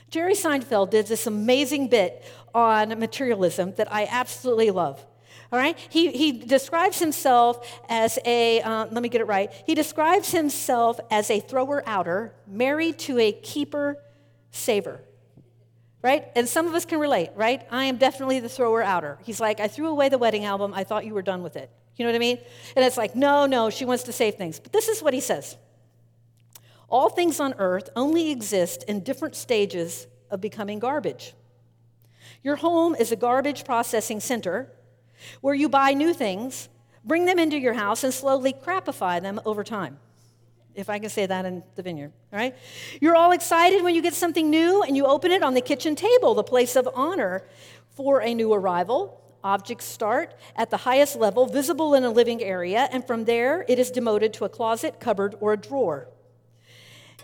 [0.09, 5.05] Jerry Seinfeld did this amazing bit on materialism that I absolutely love.
[5.51, 5.77] All right?
[5.89, 9.51] He, he describes himself as a, uh, let me get it right.
[9.67, 13.97] He describes himself as a thrower outer married to a keeper
[14.51, 15.01] saver
[16.03, 16.27] right?
[16.35, 17.65] And some of us can relate, right?
[17.71, 19.17] I am definitely the thrower outer.
[19.23, 20.73] He's like, I threw away the wedding album.
[20.75, 21.71] I thought you were done with it.
[21.95, 22.39] You know what I mean?
[22.75, 24.59] And it's like, no, no, she wants to save things.
[24.59, 25.57] But this is what he says
[26.89, 31.33] All things on earth only exist in different stages of becoming garbage.
[32.43, 34.69] Your home is a garbage processing center
[35.39, 36.67] where you buy new things,
[37.05, 39.97] bring them into your house, and slowly crapify them over time
[40.75, 42.55] if I can say that in the vineyard, right?
[42.99, 45.95] You're all excited when you get something new and you open it on the kitchen
[45.95, 47.43] table, the place of honor
[47.95, 49.19] for a new arrival.
[49.43, 53.77] Objects start at the highest level, visible in a living area, and from there it
[53.77, 56.07] is demoted to a closet, cupboard, or a drawer.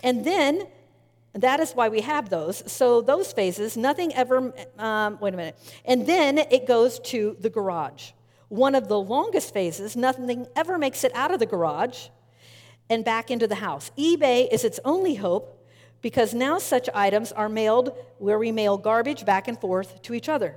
[0.02, 0.66] And then,
[1.32, 2.62] that is why we have those.
[2.70, 5.58] So, those phases, nothing ever, um, wait a minute.
[5.84, 8.10] And then it goes to the garage.
[8.48, 12.08] One of the longest phases, nothing ever makes it out of the garage
[12.90, 13.90] and back into the house.
[13.96, 15.56] eBay is its only hope
[16.02, 20.28] because now such items are mailed where we mail garbage back and forth to each
[20.28, 20.56] other.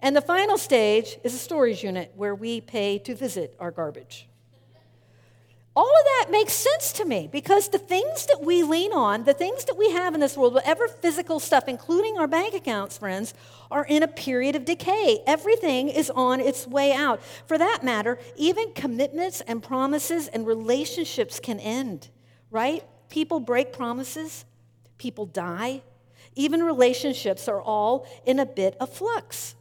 [0.00, 4.28] And the final stage is a storage unit where we pay to visit our garbage
[5.78, 9.32] all of that makes sense to me because the things that we lean on, the
[9.32, 13.32] things that we have in this world, whatever physical stuff, including our bank accounts, friends,
[13.70, 15.22] are in a period of decay.
[15.24, 17.22] Everything is on its way out.
[17.46, 22.08] For that matter, even commitments and promises and relationships can end,
[22.50, 22.82] right?
[23.08, 24.46] People break promises,
[24.98, 25.82] people die.
[26.34, 29.54] Even relationships are all in a bit of flux,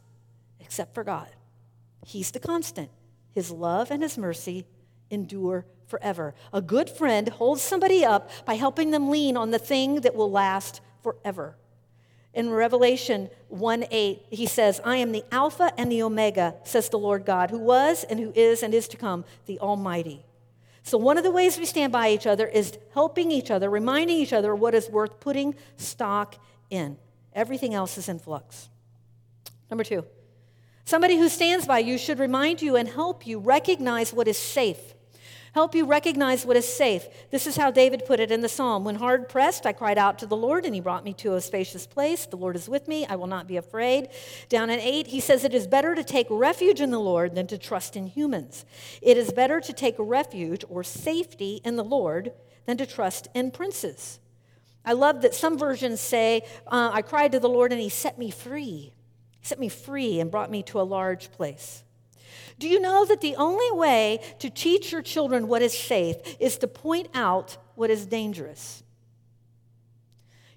[0.60, 1.30] except for God.
[2.08, 2.90] He's the constant.
[3.36, 4.66] His love and His mercy
[5.10, 6.36] endure forever.
[6.54, 10.30] A good friend holds somebody up by helping them lean on the thing that will
[10.30, 11.56] last forever.
[12.34, 17.00] In Revelation 1 8, he says, I am the Alpha and the Omega, says the
[17.00, 20.24] Lord God, who was and who is and is to come, the Almighty.
[20.84, 24.18] So, one of the ways we stand by each other is helping each other, reminding
[24.18, 26.36] each other what is worth putting stock
[26.70, 26.98] in.
[27.34, 28.70] Everything else is in flux.
[29.70, 30.06] Number two,
[30.86, 34.94] somebody who stands by you should remind you and help you recognize what is safe
[35.58, 37.08] help you recognize what is safe.
[37.32, 38.84] This is how David put it in the psalm.
[38.84, 41.42] When hard pressed, I cried out to the Lord, and he brought me to a
[41.42, 42.28] spacious place.
[42.28, 43.08] The Lord is with me.
[43.08, 44.10] I will not be afraid.
[44.50, 47.48] Down in 8, he says, It is better to take refuge in the Lord than
[47.48, 48.66] to trust in humans.
[49.02, 52.34] It is better to take refuge or safety in the Lord
[52.68, 54.20] than to trust in princes.
[54.86, 58.20] I love that some versions say, uh, I cried to the Lord, and he set
[58.20, 58.94] me free.
[59.40, 61.84] He set me free and brought me to a large place.
[62.60, 66.58] Do you know that the only way to teach your children what is safe is
[66.60, 68.84] to point out what is dangerous?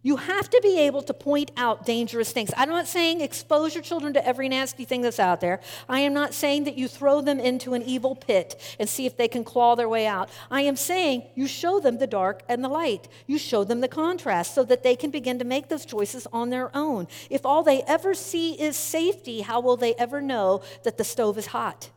[0.03, 2.51] You have to be able to point out dangerous things.
[2.57, 5.61] I'm not saying expose your children to every nasty thing that's out there.
[5.91, 9.19] I am not saying that you throw them into an evil pit and see if
[9.19, 10.31] they can claw their way out.
[10.51, 13.09] I am saying you show them the dark and the light.
[13.27, 16.49] You show them the contrast so that they can begin to make those choices on
[16.49, 17.07] their own.
[17.29, 21.37] If all they ever see is safety, how will they ever know that the stove
[21.37, 21.91] is hot?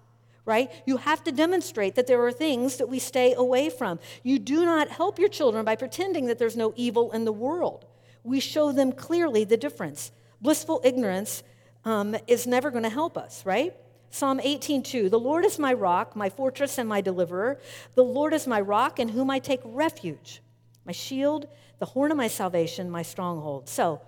[0.45, 0.69] right?
[0.85, 3.97] You have to demonstrate that there are things that we stay away from.
[4.23, 7.85] You do not help your children by pretending that there's no evil in the world
[8.23, 10.11] we show them clearly the difference.
[10.41, 11.43] Blissful ignorance
[11.85, 13.73] um, is never going to help us, right?
[14.09, 17.59] Psalm 18:2 The Lord is my rock, my fortress and my deliverer.
[17.95, 20.41] The Lord is my rock in whom I take refuge,
[20.85, 21.47] my shield,
[21.79, 23.67] the horn of my salvation, my stronghold.
[23.67, 24.01] So,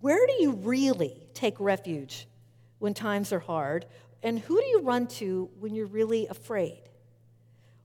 [0.00, 2.26] where do you really take refuge
[2.78, 3.86] when times are hard?
[4.22, 6.82] And who do you run to when you're really afraid?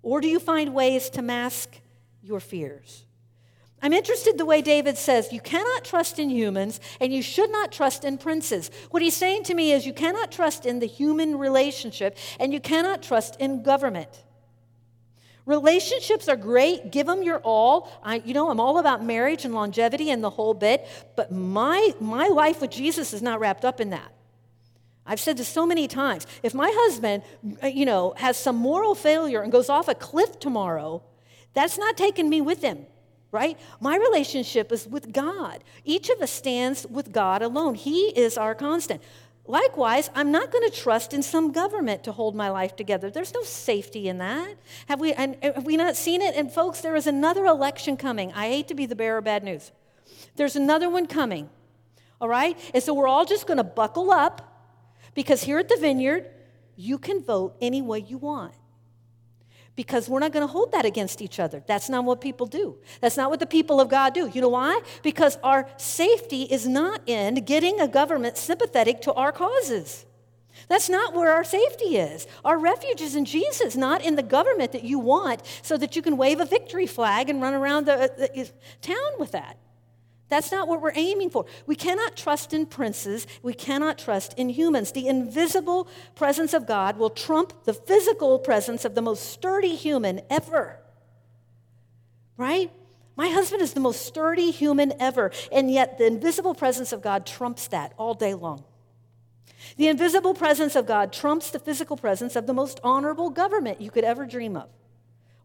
[0.01, 1.79] Or do you find ways to mask
[2.23, 3.05] your fears?
[3.83, 7.71] I'm interested the way David says, you cannot trust in humans and you should not
[7.71, 8.69] trust in princes.
[8.91, 12.59] What he's saying to me is, you cannot trust in the human relationship and you
[12.59, 14.23] cannot trust in government.
[15.47, 17.91] Relationships are great, give them your all.
[18.03, 21.95] I, you know, I'm all about marriage and longevity and the whole bit, but my,
[21.99, 24.13] my life with Jesus is not wrapped up in that.
[25.07, 26.27] I've said this so many times.
[26.43, 27.23] If my husband,
[27.63, 31.01] uh, you know, has some moral failure and goes off a cliff tomorrow,
[31.55, 32.85] that's not taking me with him
[33.31, 33.57] right?
[33.79, 35.63] My relationship is with God.
[35.85, 37.75] Each of us stands with God alone.
[37.75, 39.01] He is our constant.
[39.47, 43.09] Likewise, I'm not going to trust in some government to hold my life together.
[43.09, 44.55] There's no safety in that.
[44.87, 46.35] Have we, and have we not seen it?
[46.35, 48.31] And folks, there is another election coming.
[48.33, 49.71] I hate to be the bearer of bad news.
[50.35, 51.49] There's another one coming.
[52.19, 52.57] All right?
[52.73, 54.47] And so we're all just going to buckle up
[55.15, 56.29] because here at the vineyard,
[56.75, 58.53] you can vote any way you want
[59.75, 61.63] because we're not going to hold that against each other.
[61.65, 62.77] That's not what people do.
[62.99, 64.27] That's not what the people of God do.
[64.27, 64.81] You know why?
[65.01, 70.05] Because our safety is not in getting a government sympathetic to our causes.
[70.67, 72.27] That's not where our safety is.
[72.43, 76.01] Our refuge is in Jesus, not in the government that you want so that you
[76.01, 78.45] can wave a victory flag and run around the, uh, the uh,
[78.81, 79.57] town with that.
[80.31, 81.45] That's not what we're aiming for.
[81.67, 83.27] We cannot trust in princes.
[83.43, 84.93] We cannot trust in humans.
[84.93, 90.21] The invisible presence of God will trump the physical presence of the most sturdy human
[90.29, 90.79] ever.
[92.37, 92.71] Right?
[93.17, 97.25] My husband is the most sturdy human ever, and yet the invisible presence of God
[97.25, 98.63] trumps that all day long.
[99.75, 103.91] The invisible presence of God trumps the physical presence of the most honorable government you
[103.91, 104.69] could ever dream of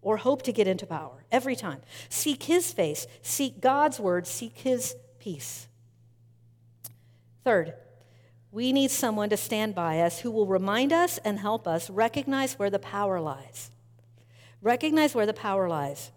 [0.06, 1.80] or hope to get into power every time.
[2.08, 5.66] Seek His face, seek God's word, seek His peace.
[7.42, 7.74] Third,
[8.52, 12.56] we need someone to stand by us who will remind us and help us recognize
[12.56, 13.72] where the power lies.
[14.62, 16.12] Recognize where the power lies.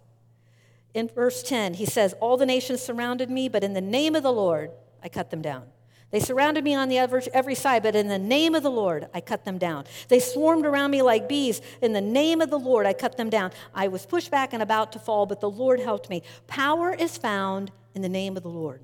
[0.93, 4.21] In verse 10, he says, All the nations surrounded me, but in the name of
[4.21, 4.69] the Lord,
[5.02, 5.63] I cut them down.
[6.11, 9.21] They surrounded me on the every side, but in the name of the Lord, I
[9.21, 9.85] cut them down.
[10.07, 11.61] They swarmed around me like bees.
[11.81, 13.51] In the name of the Lord, I cut them down.
[13.75, 16.23] I was pushed back and about to fall, but the Lord helped me.
[16.47, 18.81] Power is found in the name of the Lord.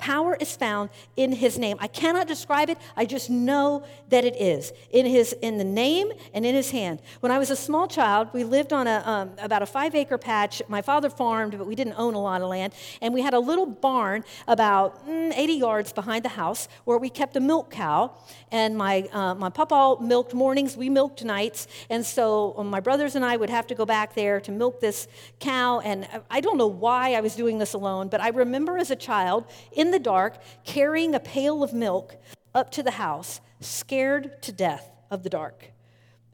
[0.00, 1.76] Power is found in his name.
[1.78, 2.78] I cannot describe it.
[2.96, 7.02] I just know that it is in his in the name and in his hand.
[7.20, 10.16] When I was a small child, we lived on a um, about a five acre
[10.16, 10.62] patch.
[10.68, 12.72] My father farmed, but we didn't own a lot of land,
[13.02, 17.10] and we had a little barn about mm, 80 yards behind the house where we
[17.10, 18.12] kept a milk cow.
[18.50, 23.16] And my uh, my papa milked mornings, we milked nights, and so um, my brothers
[23.16, 25.08] and I would have to go back there to milk this
[25.40, 25.80] cow.
[25.80, 28.96] And I don't know why I was doing this alone, but I remember as a
[28.96, 32.16] child in the dark, carrying a pail of milk
[32.54, 35.72] up to the house, scared to death of the dark.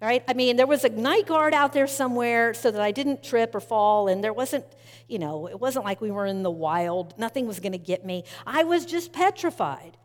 [0.01, 0.23] Right?
[0.29, 3.55] I mean, there was a night guard out there somewhere so that I didn't trip
[3.55, 4.67] or fall, and there wasn't,
[5.09, 7.19] you know, it wasn't like we were in the wild.
[7.19, 8.25] Nothing was going to get me.
[8.47, 9.97] I was just petrified.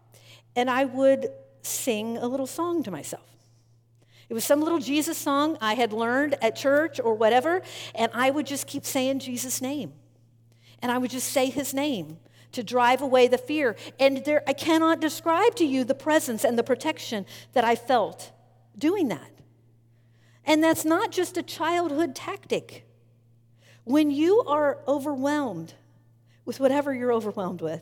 [0.56, 1.28] And I would
[1.62, 3.26] sing a little song to myself.
[4.30, 7.62] It was some little Jesus song I had learned at church or whatever,
[7.93, 9.91] and I would just keep saying Jesus' name.
[10.82, 12.18] And I would just say his name
[12.52, 13.76] to drive away the fear.
[13.99, 18.32] And there, I cannot describe to you the presence and the protection that I felt
[18.78, 19.32] doing that.
[20.45, 22.86] And that's not just a childhood tactic.
[23.84, 25.74] When you are overwhelmed
[26.45, 27.82] with whatever you're overwhelmed with,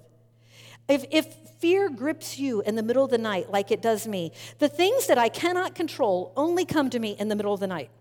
[0.88, 4.32] if, if fear grips you in the middle of the night like it does me,
[4.58, 7.68] the things that I cannot control only come to me in the middle of the
[7.68, 7.92] night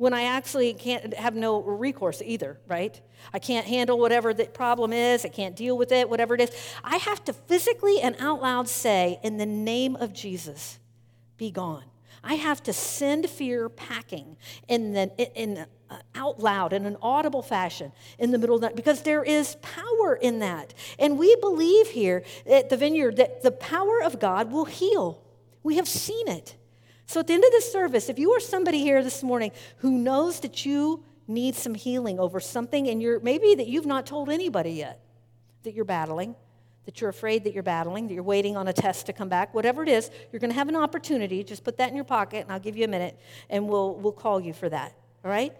[0.00, 2.98] when I actually can't have no recourse either, right?
[3.34, 6.50] I can't handle whatever the problem is, I can't deal with it, whatever it is.
[6.82, 10.78] I have to physically and out loud say, in the name of Jesus,
[11.36, 11.84] be gone.
[12.24, 14.38] I have to send fear packing
[14.68, 18.76] in, the, in uh, out loud in an audible fashion in the middle of that
[18.76, 20.72] because there is power in that.
[20.98, 25.22] And we believe here at the vineyard that the power of God will heal.
[25.62, 26.56] We have seen it.
[27.10, 29.98] So at the end of this service, if you are somebody here this morning who
[29.98, 34.30] knows that you need some healing over something and you're maybe that you've not told
[34.30, 35.00] anybody yet
[35.64, 36.36] that you're battling,
[36.84, 39.52] that you're afraid that you're battling, that you're waiting on a test to come back,
[39.52, 41.42] whatever it is, you're going to have an opportunity.
[41.42, 44.12] Just put that in your pocket, and I'll give you a minute, and we'll, we'll
[44.12, 44.94] call you for that.
[45.24, 45.52] All right?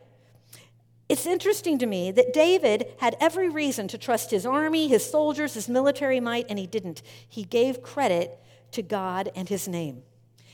[1.09, 5.55] It's interesting to me that David had every reason to trust his army, his soldiers,
[5.55, 7.03] his military might, and he didn't.
[7.29, 8.39] He gave credit
[8.71, 10.05] to God and his name.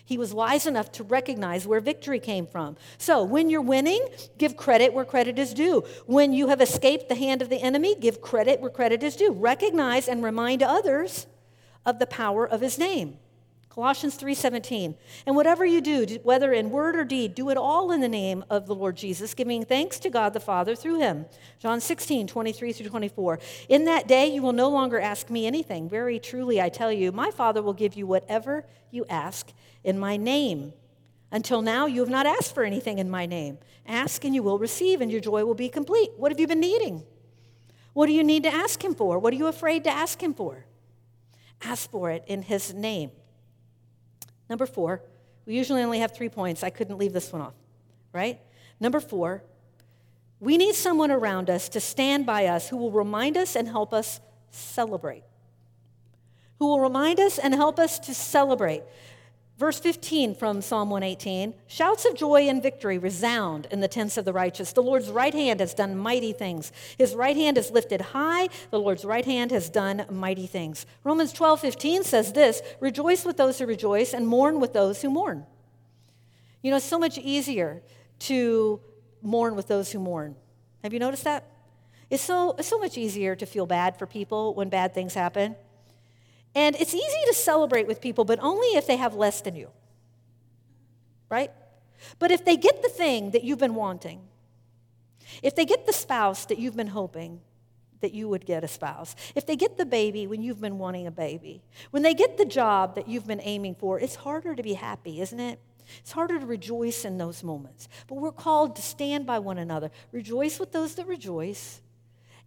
[0.07, 2.77] He was wise enough to recognize where victory came from.
[2.97, 4.07] So, when you're winning,
[4.39, 5.85] give credit where credit is due.
[6.07, 9.33] When you have escaped the hand of the enemy, give credit where credit is due.
[9.33, 11.27] Recognize and remind others
[11.85, 13.19] of the power of his name.
[13.77, 14.97] Colossians 3:17.
[15.27, 18.43] And whatever you do, whether in word or deed, do it all in the name
[18.49, 21.27] of the Lord Jesus, giving thanks to God the Father through him.
[21.59, 23.39] John 16, 23 through 24.
[23.69, 25.91] In that day you will no longer ask me anything.
[25.91, 29.53] Very truly I tell you, my Father will give you whatever you ask
[29.85, 30.73] in my name.
[31.31, 33.59] Until now, you have not asked for anything in my name.
[33.87, 36.13] Ask and you will receive, and your joy will be complete.
[36.17, 37.05] What have you been needing?
[37.93, 39.19] What do you need to ask him for?
[39.19, 40.65] What are you afraid to ask him for?
[41.61, 43.11] Ask for it in his name.
[44.49, 45.03] Number four,
[45.45, 46.63] we usually only have three points.
[46.63, 47.55] I couldn't leave this one off,
[48.13, 48.41] right?
[48.81, 49.43] Number four,
[50.41, 53.93] we need someone around us to stand by us who will remind us and help
[53.93, 54.21] us
[54.51, 55.23] celebrate.
[56.59, 58.83] Who will remind us and help us to celebrate.
[59.59, 64.27] Verse 15 from Psalm 118 Shouts of joy and victory resound in the tents of
[64.27, 64.73] the righteous.
[64.73, 66.73] The Lord's right hand has done mighty things.
[66.99, 68.49] His right hand is lifted high.
[68.71, 70.85] The Lord's right hand has done mighty things.
[71.05, 75.09] Romans 12 15 says this Rejoice with those who rejoice and mourn with those who
[75.09, 75.47] mourn.
[76.63, 77.83] You know, it's so much easier
[78.19, 78.81] to
[79.23, 80.37] mourn with those who mourn.
[80.83, 81.45] Have you noticed that?
[82.11, 85.57] It's so, it's so much easier to feel bad for people when bad things happen.
[86.57, 89.69] And it's easy to celebrate with people, but only if they have less than you.
[91.29, 91.51] Right?
[92.19, 94.23] But if they get the thing that you've been wanting,
[95.43, 97.41] if they get the spouse that you've been hoping
[98.01, 101.07] that you would get a spouse, if they get the baby when you've been wanting
[101.07, 104.63] a baby, when they get the job that you've been aiming for, it's harder to
[104.63, 105.59] be happy, isn't it?
[105.99, 107.87] It's harder to rejoice in those moments.
[108.07, 111.83] But we're called to stand by one another, rejoice with those that rejoice,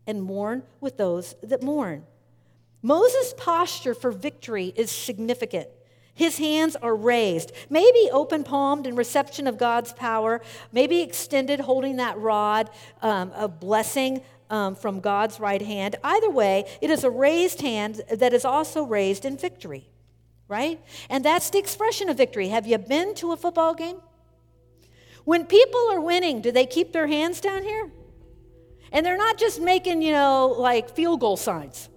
[0.07, 2.05] and mourn with those that mourn.
[2.82, 5.67] Moses' posture for victory is significant.
[6.13, 11.95] His hands are raised, maybe open palmed in reception of God's power, maybe extended holding
[11.95, 12.69] that rod
[13.01, 15.95] um, of blessing um, from God's right hand.
[16.03, 19.88] Either way, it is a raised hand that is also raised in victory,
[20.49, 20.82] right?
[21.09, 22.49] And that's the expression of victory.
[22.49, 24.01] Have you been to a football game?
[25.23, 27.89] When people are winning, do they keep their hands down here?
[28.91, 31.88] And they're not just making, you know, like field goal signs.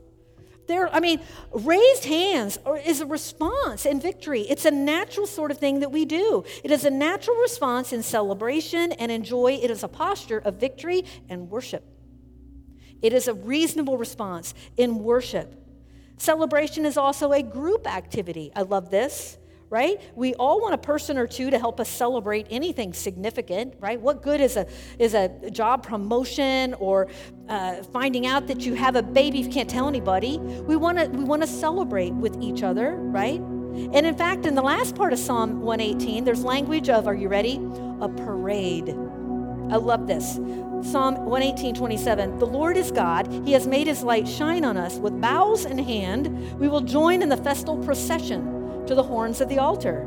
[0.69, 1.21] There, I mean,
[1.53, 4.43] raised hands is a response in victory.
[4.43, 6.45] It's a natural sort of thing that we do.
[6.63, 9.59] It is a natural response in celebration and in joy.
[9.61, 11.85] It is a posture of victory and worship.
[13.03, 15.59] It is a reasonable response in worship.
[16.17, 18.53] Celebration is also a group activity.
[18.55, 19.39] I love this
[19.73, 20.03] right?
[20.15, 23.99] We all want a person or two to help us celebrate anything significant, right?
[23.99, 24.67] What good is a,
[24.99, 27.09] is a job promotion or
[27.49, 30.37] uh, finding out that you have a baby you can't tell anybody?
[30.39, 33.41] We want to we wanna celebrate with each other, right?
[33.41, 37.29] And in fact, in the last part of Psalm 118, there's language of, are you
[37.29, 37.59] ready?
[38.03, 38.91] A parade.
[39.71, 40.35] I love this.
[40.83, 42.39] Psalm 118, 27.
[42.39, 43.27] The Lord is God.
[43.47, 44.99] He has made his light shine on us.
[44.99, 49.49] With boughs in hand, we will join in the festal procession to the horns of
[49.49, 50.03] the altar.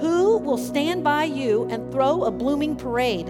[0.00, 3.28] Who will stand by you and throw a blooming parade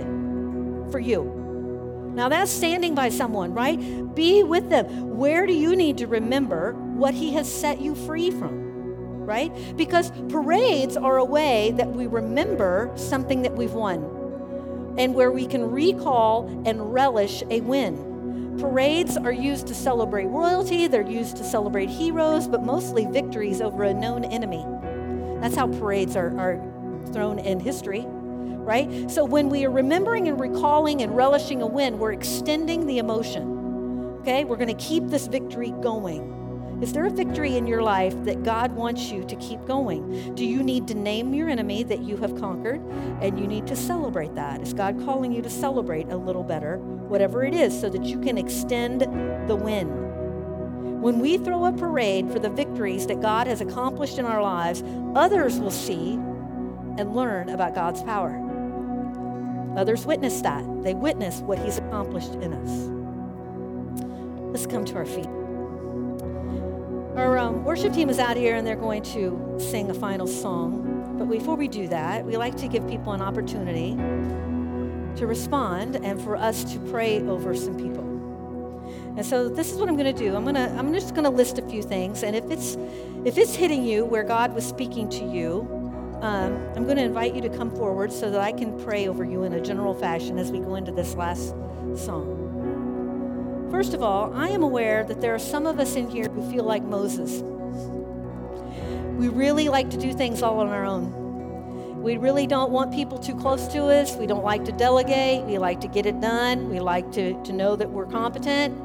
[0.91, 2.12] for you?
[2.14, 3.78] Now that's standing by someone, right?
[4.14, 5.16] Be with them.
[5.16, 8.61] Where do you need to remember what He has set you free from?
[9.24, 9.53] Right?
[9.76, 14.03] Because parades are a way that we remember something that we've won
[14.99, 18.10] and where we can recall and relish a win.
[18.61, 23.85] Parades are used to celebrate royalty, they're used to celebrate heroes, but mostly victories over
[23.85, 24.65] a known enemy.
[25.41, 26.57] That's how parades are, are
[27.13, 28.07] thrown in history
[28.61, 29.11] right?
[29.11, 34.19] So when we are remembering and recalling and relishing a win, we're extending the emotion.
[34.21, 34.45] Okay?
[34.45, 36.39] We're going to keep this victory going.
[36.83, 40.35] Is there a victory in your life that God wants you to keep going?
[40.35, 42.81] Do you need to name your enemy that you have conquered
[43.20, 44.62] and you need to celebrate that?
[44.62, 48.18] Is God calling you to celebrate a little better, whatever it is, so that you
[48.18, 49.03] can extend
[49.47, 49.89] the win?
[51.03, 54.83] When we throw a parade for the victories that God has accomplished in our lives,
[55.14, 58.39] others will see and learn about God's power.
[59.76, 60.64] Others witness that.
[60.83, 62.89] They witness what He's accomplished in us.
[64.53, 65.28] Let's come to our feet.
[67.17, 71.17] Our um, worship team is out here and they're going to sing a final song.
[71.19, 73.97] But before we do that, we like to give people an opportunity
[75.17, 78.05] to respond and for us to pray over some people.
[79.17, 80.37] And so this is what I'm going to do.
[80.37, 82.77] I'm going to I'm just going to list a few things and if it's
[83.25, 85.69] if it's hitting you where God was speaking to you,
[86.23, 89.25] um, I'm going to invite you to come forward so that I can pray over
[89.25, 91.55] you in a general fashion as we go into this last
[91.97, 92.49] song.
[93.71, 96.51] First of all, I am aware that there are some of us in here who
[96.51, 97.41] feel like Moses.
[99.16, 102.03] We really like to do things all on our own.
[102.03, 104.16] We really don't want people too close to us.
[104.16, 105.45] We don't like to delegate.
[105.45, 106.68] We like to get it done.
[106.68, 108.77] We like to, to know that we're competent.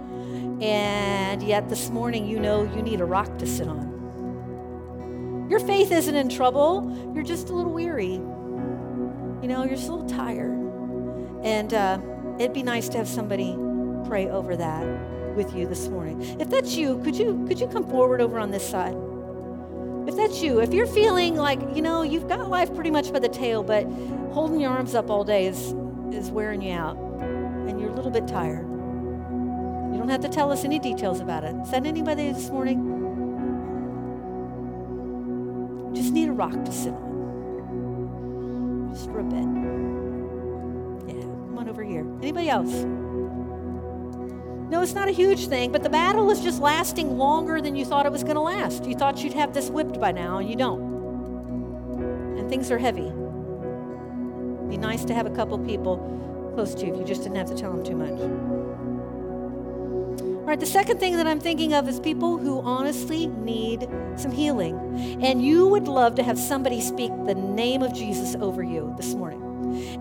[0.61, 5.47] And yet, this morning, you know you need a rock to sit on.
[5.49, 7.11] Your faith isn't in trouble.
[7.15, 8.13] You're just a little weary.
[8.13, 10.53] You know, you're just a little tired.
[11.43, 11.99] And uh,
[12.37, 13.57] it'd be nice to have somebody
[14.07, 14.85] pray over that
[15.35, 16.21] with you this morning.
[16.39, 18.95] If that's you, could you could you come forward over on this side?
[20.07, 23.19] If that's you, if you're feeling like, you know, you've got life pretty much by
[23.19, 23.85] the tail, but
[24.31, 25.73] holding your arms up all day is
[26.11, 28.67] is wearing you out and you're a little bit tired.
[29.91, 31.55] You don't have to tell us any details about it.
[31.55, 32.95] Is that anybody this morning?
[35.95, 38.91] just need a rock to sit on.
[38.93, 39.39] Just for a bit.
[41.07, 42.05] Yeah, come on over here.
[42.21, 42.85] Anybody else?
[44.69, 47.85] No, it's not a huge thing, but the battle is just lasting longer than you
[47.85, 48.85] thought it was going to last.
[48.85, 50.81] You thought you'd have this whipped by now, and you don't.
[52.39, 53.05] And things are heavy.
[53.05, 57.37] It'd be nice to have a couple people close to you if you just didn't
[57.37, 58.19] have to tell them too much.
[60.45, 64.31] All right, the second thing that I'm thinking of is people who honestly need some
[64.31, 65.19] healing.
[65.21, 69.13] And you would love to have somebody speak the name of Jesus over you this
[69.13, 69.44] morning.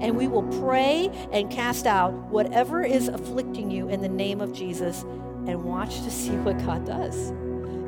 [0.01, 4.53] And we will pray and cast out whatever is afflicting you in the name of
[4.53, 5.03] Jesus
[5.47, 7.33] and watch to see what God does.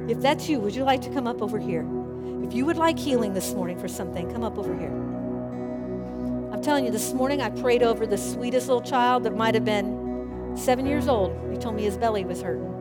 [0.08, 1.86] If that's you, would you like to come up over here?
[2.44, 4.92] If you would like healing this morning for something, come up over here.
[6.52, 9.64] I'm telling you, this morning I prayed over the sweetest little child that might have
[9.64, 11.36] been seven years old.
[11.50, 12.72] He told me his belly was hurting.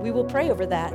[0.00, 0.92] We will pray over that.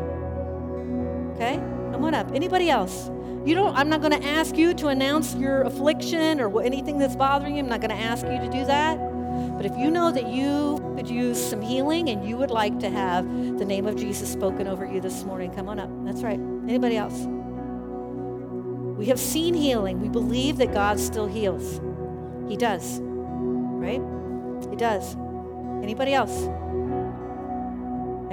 [1.35, 1.55] Okay?
[1.91, 2.31] Come on up.
[2.33, 3.09] Anybody else?
[3.45, 7.15] You don't, I'm not going to ask you to announce your affliction or anything that's
[7.15, 7.63] bothering you.
[7.63, 8.97] I'm not going to ask you to do that.
[9.57, 12.89] But if you know that you could use some healing and you would like to
[12.89, 13.25] have
[13.57, 15.89] the name of Jesus spoken over you this morning, come on up.
[16.05, 16.39] That's right.
[16.39, 17.25] Anybody else?
[18.97, 19.99] We have seen healing.
[19.99, 21.81] We believe that God still heals.
[22.47, 22.99] He does.
[23.01, 24.01] Right?
[24.69, 25.17] He does.
[25.83, 26.47] Anybody else?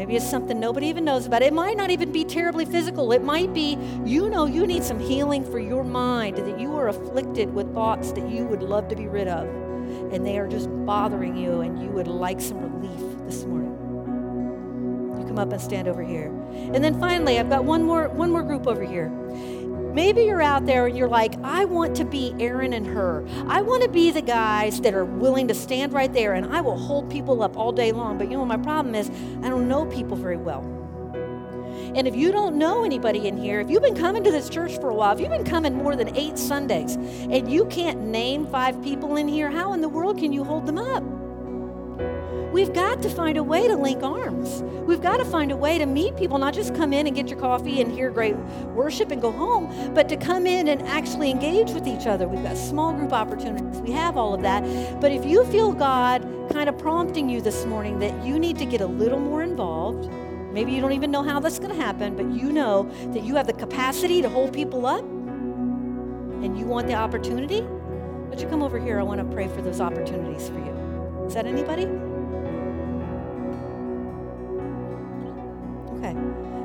[0.01, 1.43] Maybe it's something nobody even knows about.
[1.43, 3.13] It might not even be terribly physical.
[3.13, 3.77] It might be
[4.07, 8.13] you know you need some healing for your mind, that you are afflicted with thoughts
[8.13, 9.47] that you would love to be rid of,
[10.11, 13.77] and they are just bothering you, and you would like some relief this morning.
[15.21, 16.29] You come up and stand over here.
[16.73, 19.13] And then finally, I've got one more one more group over here.
[19.93, 23.26] Maybe you're out there and you're like, I want to be Aaron and Hur.
[23.49, 26.61] I want to be the guys that are willing to stand right there and I
[26.61, 28.16] will hold people up all day long.
[28.16, 29.11] But you know, my problem is
[29.43, 30.62] I don't know people very well.
[31.95, 34.76] And if you don't know anybody in here, if you've been coming to this church
[34.76, 38.47] for a while, if you've been coming more than eight Sundays, and you can't name
[38.47, 41.03] five people in here, how in the world can you hold them up?
[42.53, 44.63] We've got to find a way to link arms.
[44.63, 47.29] We've got to find a way to meet people, not just come in and get
[47.29, 48.37] your coffee and hear great
[48.75, 52.27] worship and go home, but to come in and actually engage with each other.
[52.27, 53.81] We've got small group opportunities.
[53.81, 54.65] We have all of that.
[55.01, 56.23] But if you feel God
[56.53, 60.11] kind of prompting you this morning that you need to get a little more involved,
[60.53, 63.37] maybe you don't even know how that's going to happen, but you know that you
[63.37, 67.63] have the capacity to hold people up, and you want the opportunity,
[68.29, 68.99] would you come over here?
[68.99, 71.27] I want to pray for those opportunities for you.
[71.27, 72.10] Is that anybody?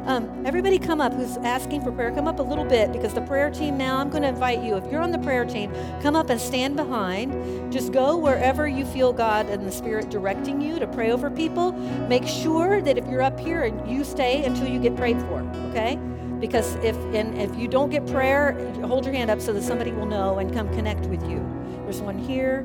[0.06, 2.12] Um, everybody come up who's asking for prayer.
[2.12, 4.76] Come up a little bit because the prayer team now, I'm going to invite you.
[4.76, 7.74] If you're on the prayer team, come up and stand behind.
[7.74, 11.72] Just go wherever you feel God and the Spirit directing you to pray over people.
[12.08, 15.40] Make sure that if you're up here and you stay until you get prayed for,
[15.70, 15.98] okay?
[16.40, 18.54] Because if and if you don't get prayer,
[18.84, 21.44] hold your hand up so that somebody will know and come connect with you.
[21.84, 22.64] There's one here.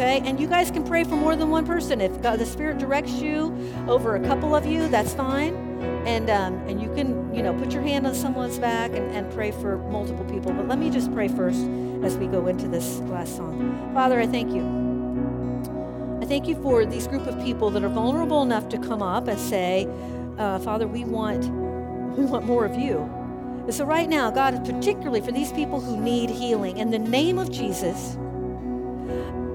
[0.00, 2.00] Okay, and you guys can pray for more than one person.
[2.00, 3.54] If God, the Spirit directs you
[3.86, 5.54] over a couple of you, that's fine.
[6.06, 9.30] And um, and you can you know put your hand on someone's back and, and
[9.30, 10.54] pray for multiple people.
[10.54, 11.60] But let me just pray first
[12.02, 13.92] as we go into this last song.
[13.92, 14.62] Father i thank you.
[16.22, 19.28] I thank you for these group of people that are vulnerable enough to come up
[19.28, 19.86] and say
[20.38, 21.44] uh, father we want
[22.16, 23.00] we want more of you.
[23.64, 27.38] And so right now god particularly for these people who need healing in the name
[27.38, 28.16] of jesus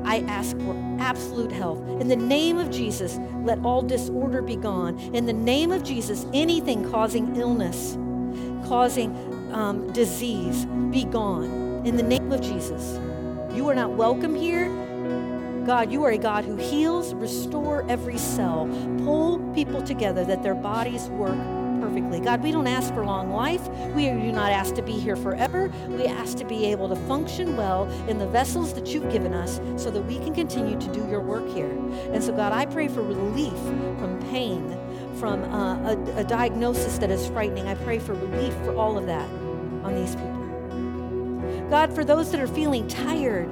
[0.05, 1.79] I ask for absolute health.
[1.99, 4.99] In the name of Jesus, let all disorder be gone.
[5.13, 7.97] In the name of Jesus, anything causing illness,
[8.67, 9.15] causing
[9.53, 11.85] um, disease, be gone.
[11.85, 12.99] In the name of Jesus.
[13.55, 14.69] You are not welcome here.
[15.65, 18.67] God, you are a God who heals, restore every cell,
[19.03, 21.37] pull people together that their bodies work
[21.85, 22.19] perfectly.
[22.19, 23.67] God, we don't ask for long life.
[23.93, 25.71] We do not ask to be here forever.
[25.89, 29.59] We ask to be able to function well in the vessels that you've given us
[29.81, 31.69] so that we can continue to do your work here.
[32.11, 33.53] And so, God, I pray for relief
[33.99, 34.77] from pain,
[35.17, 37.67] from uh, a, a diagnosis that is frightening.
[37.67, 39.29] I pray for relief for all of that
[39.83, 41.69] on these people.
[41.69, 43.47] God, for those that are feeling tired,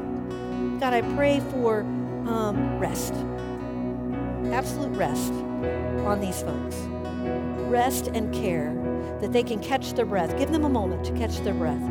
[0.80, 3.14] God, I pray for um, rest,
[4.52, 5.34] absolute rest
[6.04, 6.93] on these folks
[7.74, 8.72] rest and care,
[9.20, 10.38] that they can catch their breath.
[10.38, 11.82] Give them a moment to catch their breath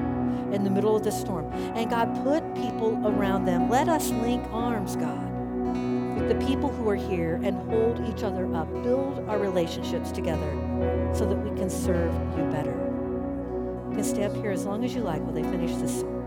[0.52, 1.52] in the middle of the storm.
[1.74, 3.68] And God, put people around them.
[3.68, 5.28] Let us link arms, God,
[6.14, 8.72] with the people who are here and hold each other up.
[8.84, 10.52] Build our relationships together
[11.12, 12.70] so that we can serve you better.
[13.90, 16.21] You can stay up here as long as you like while they finish this song.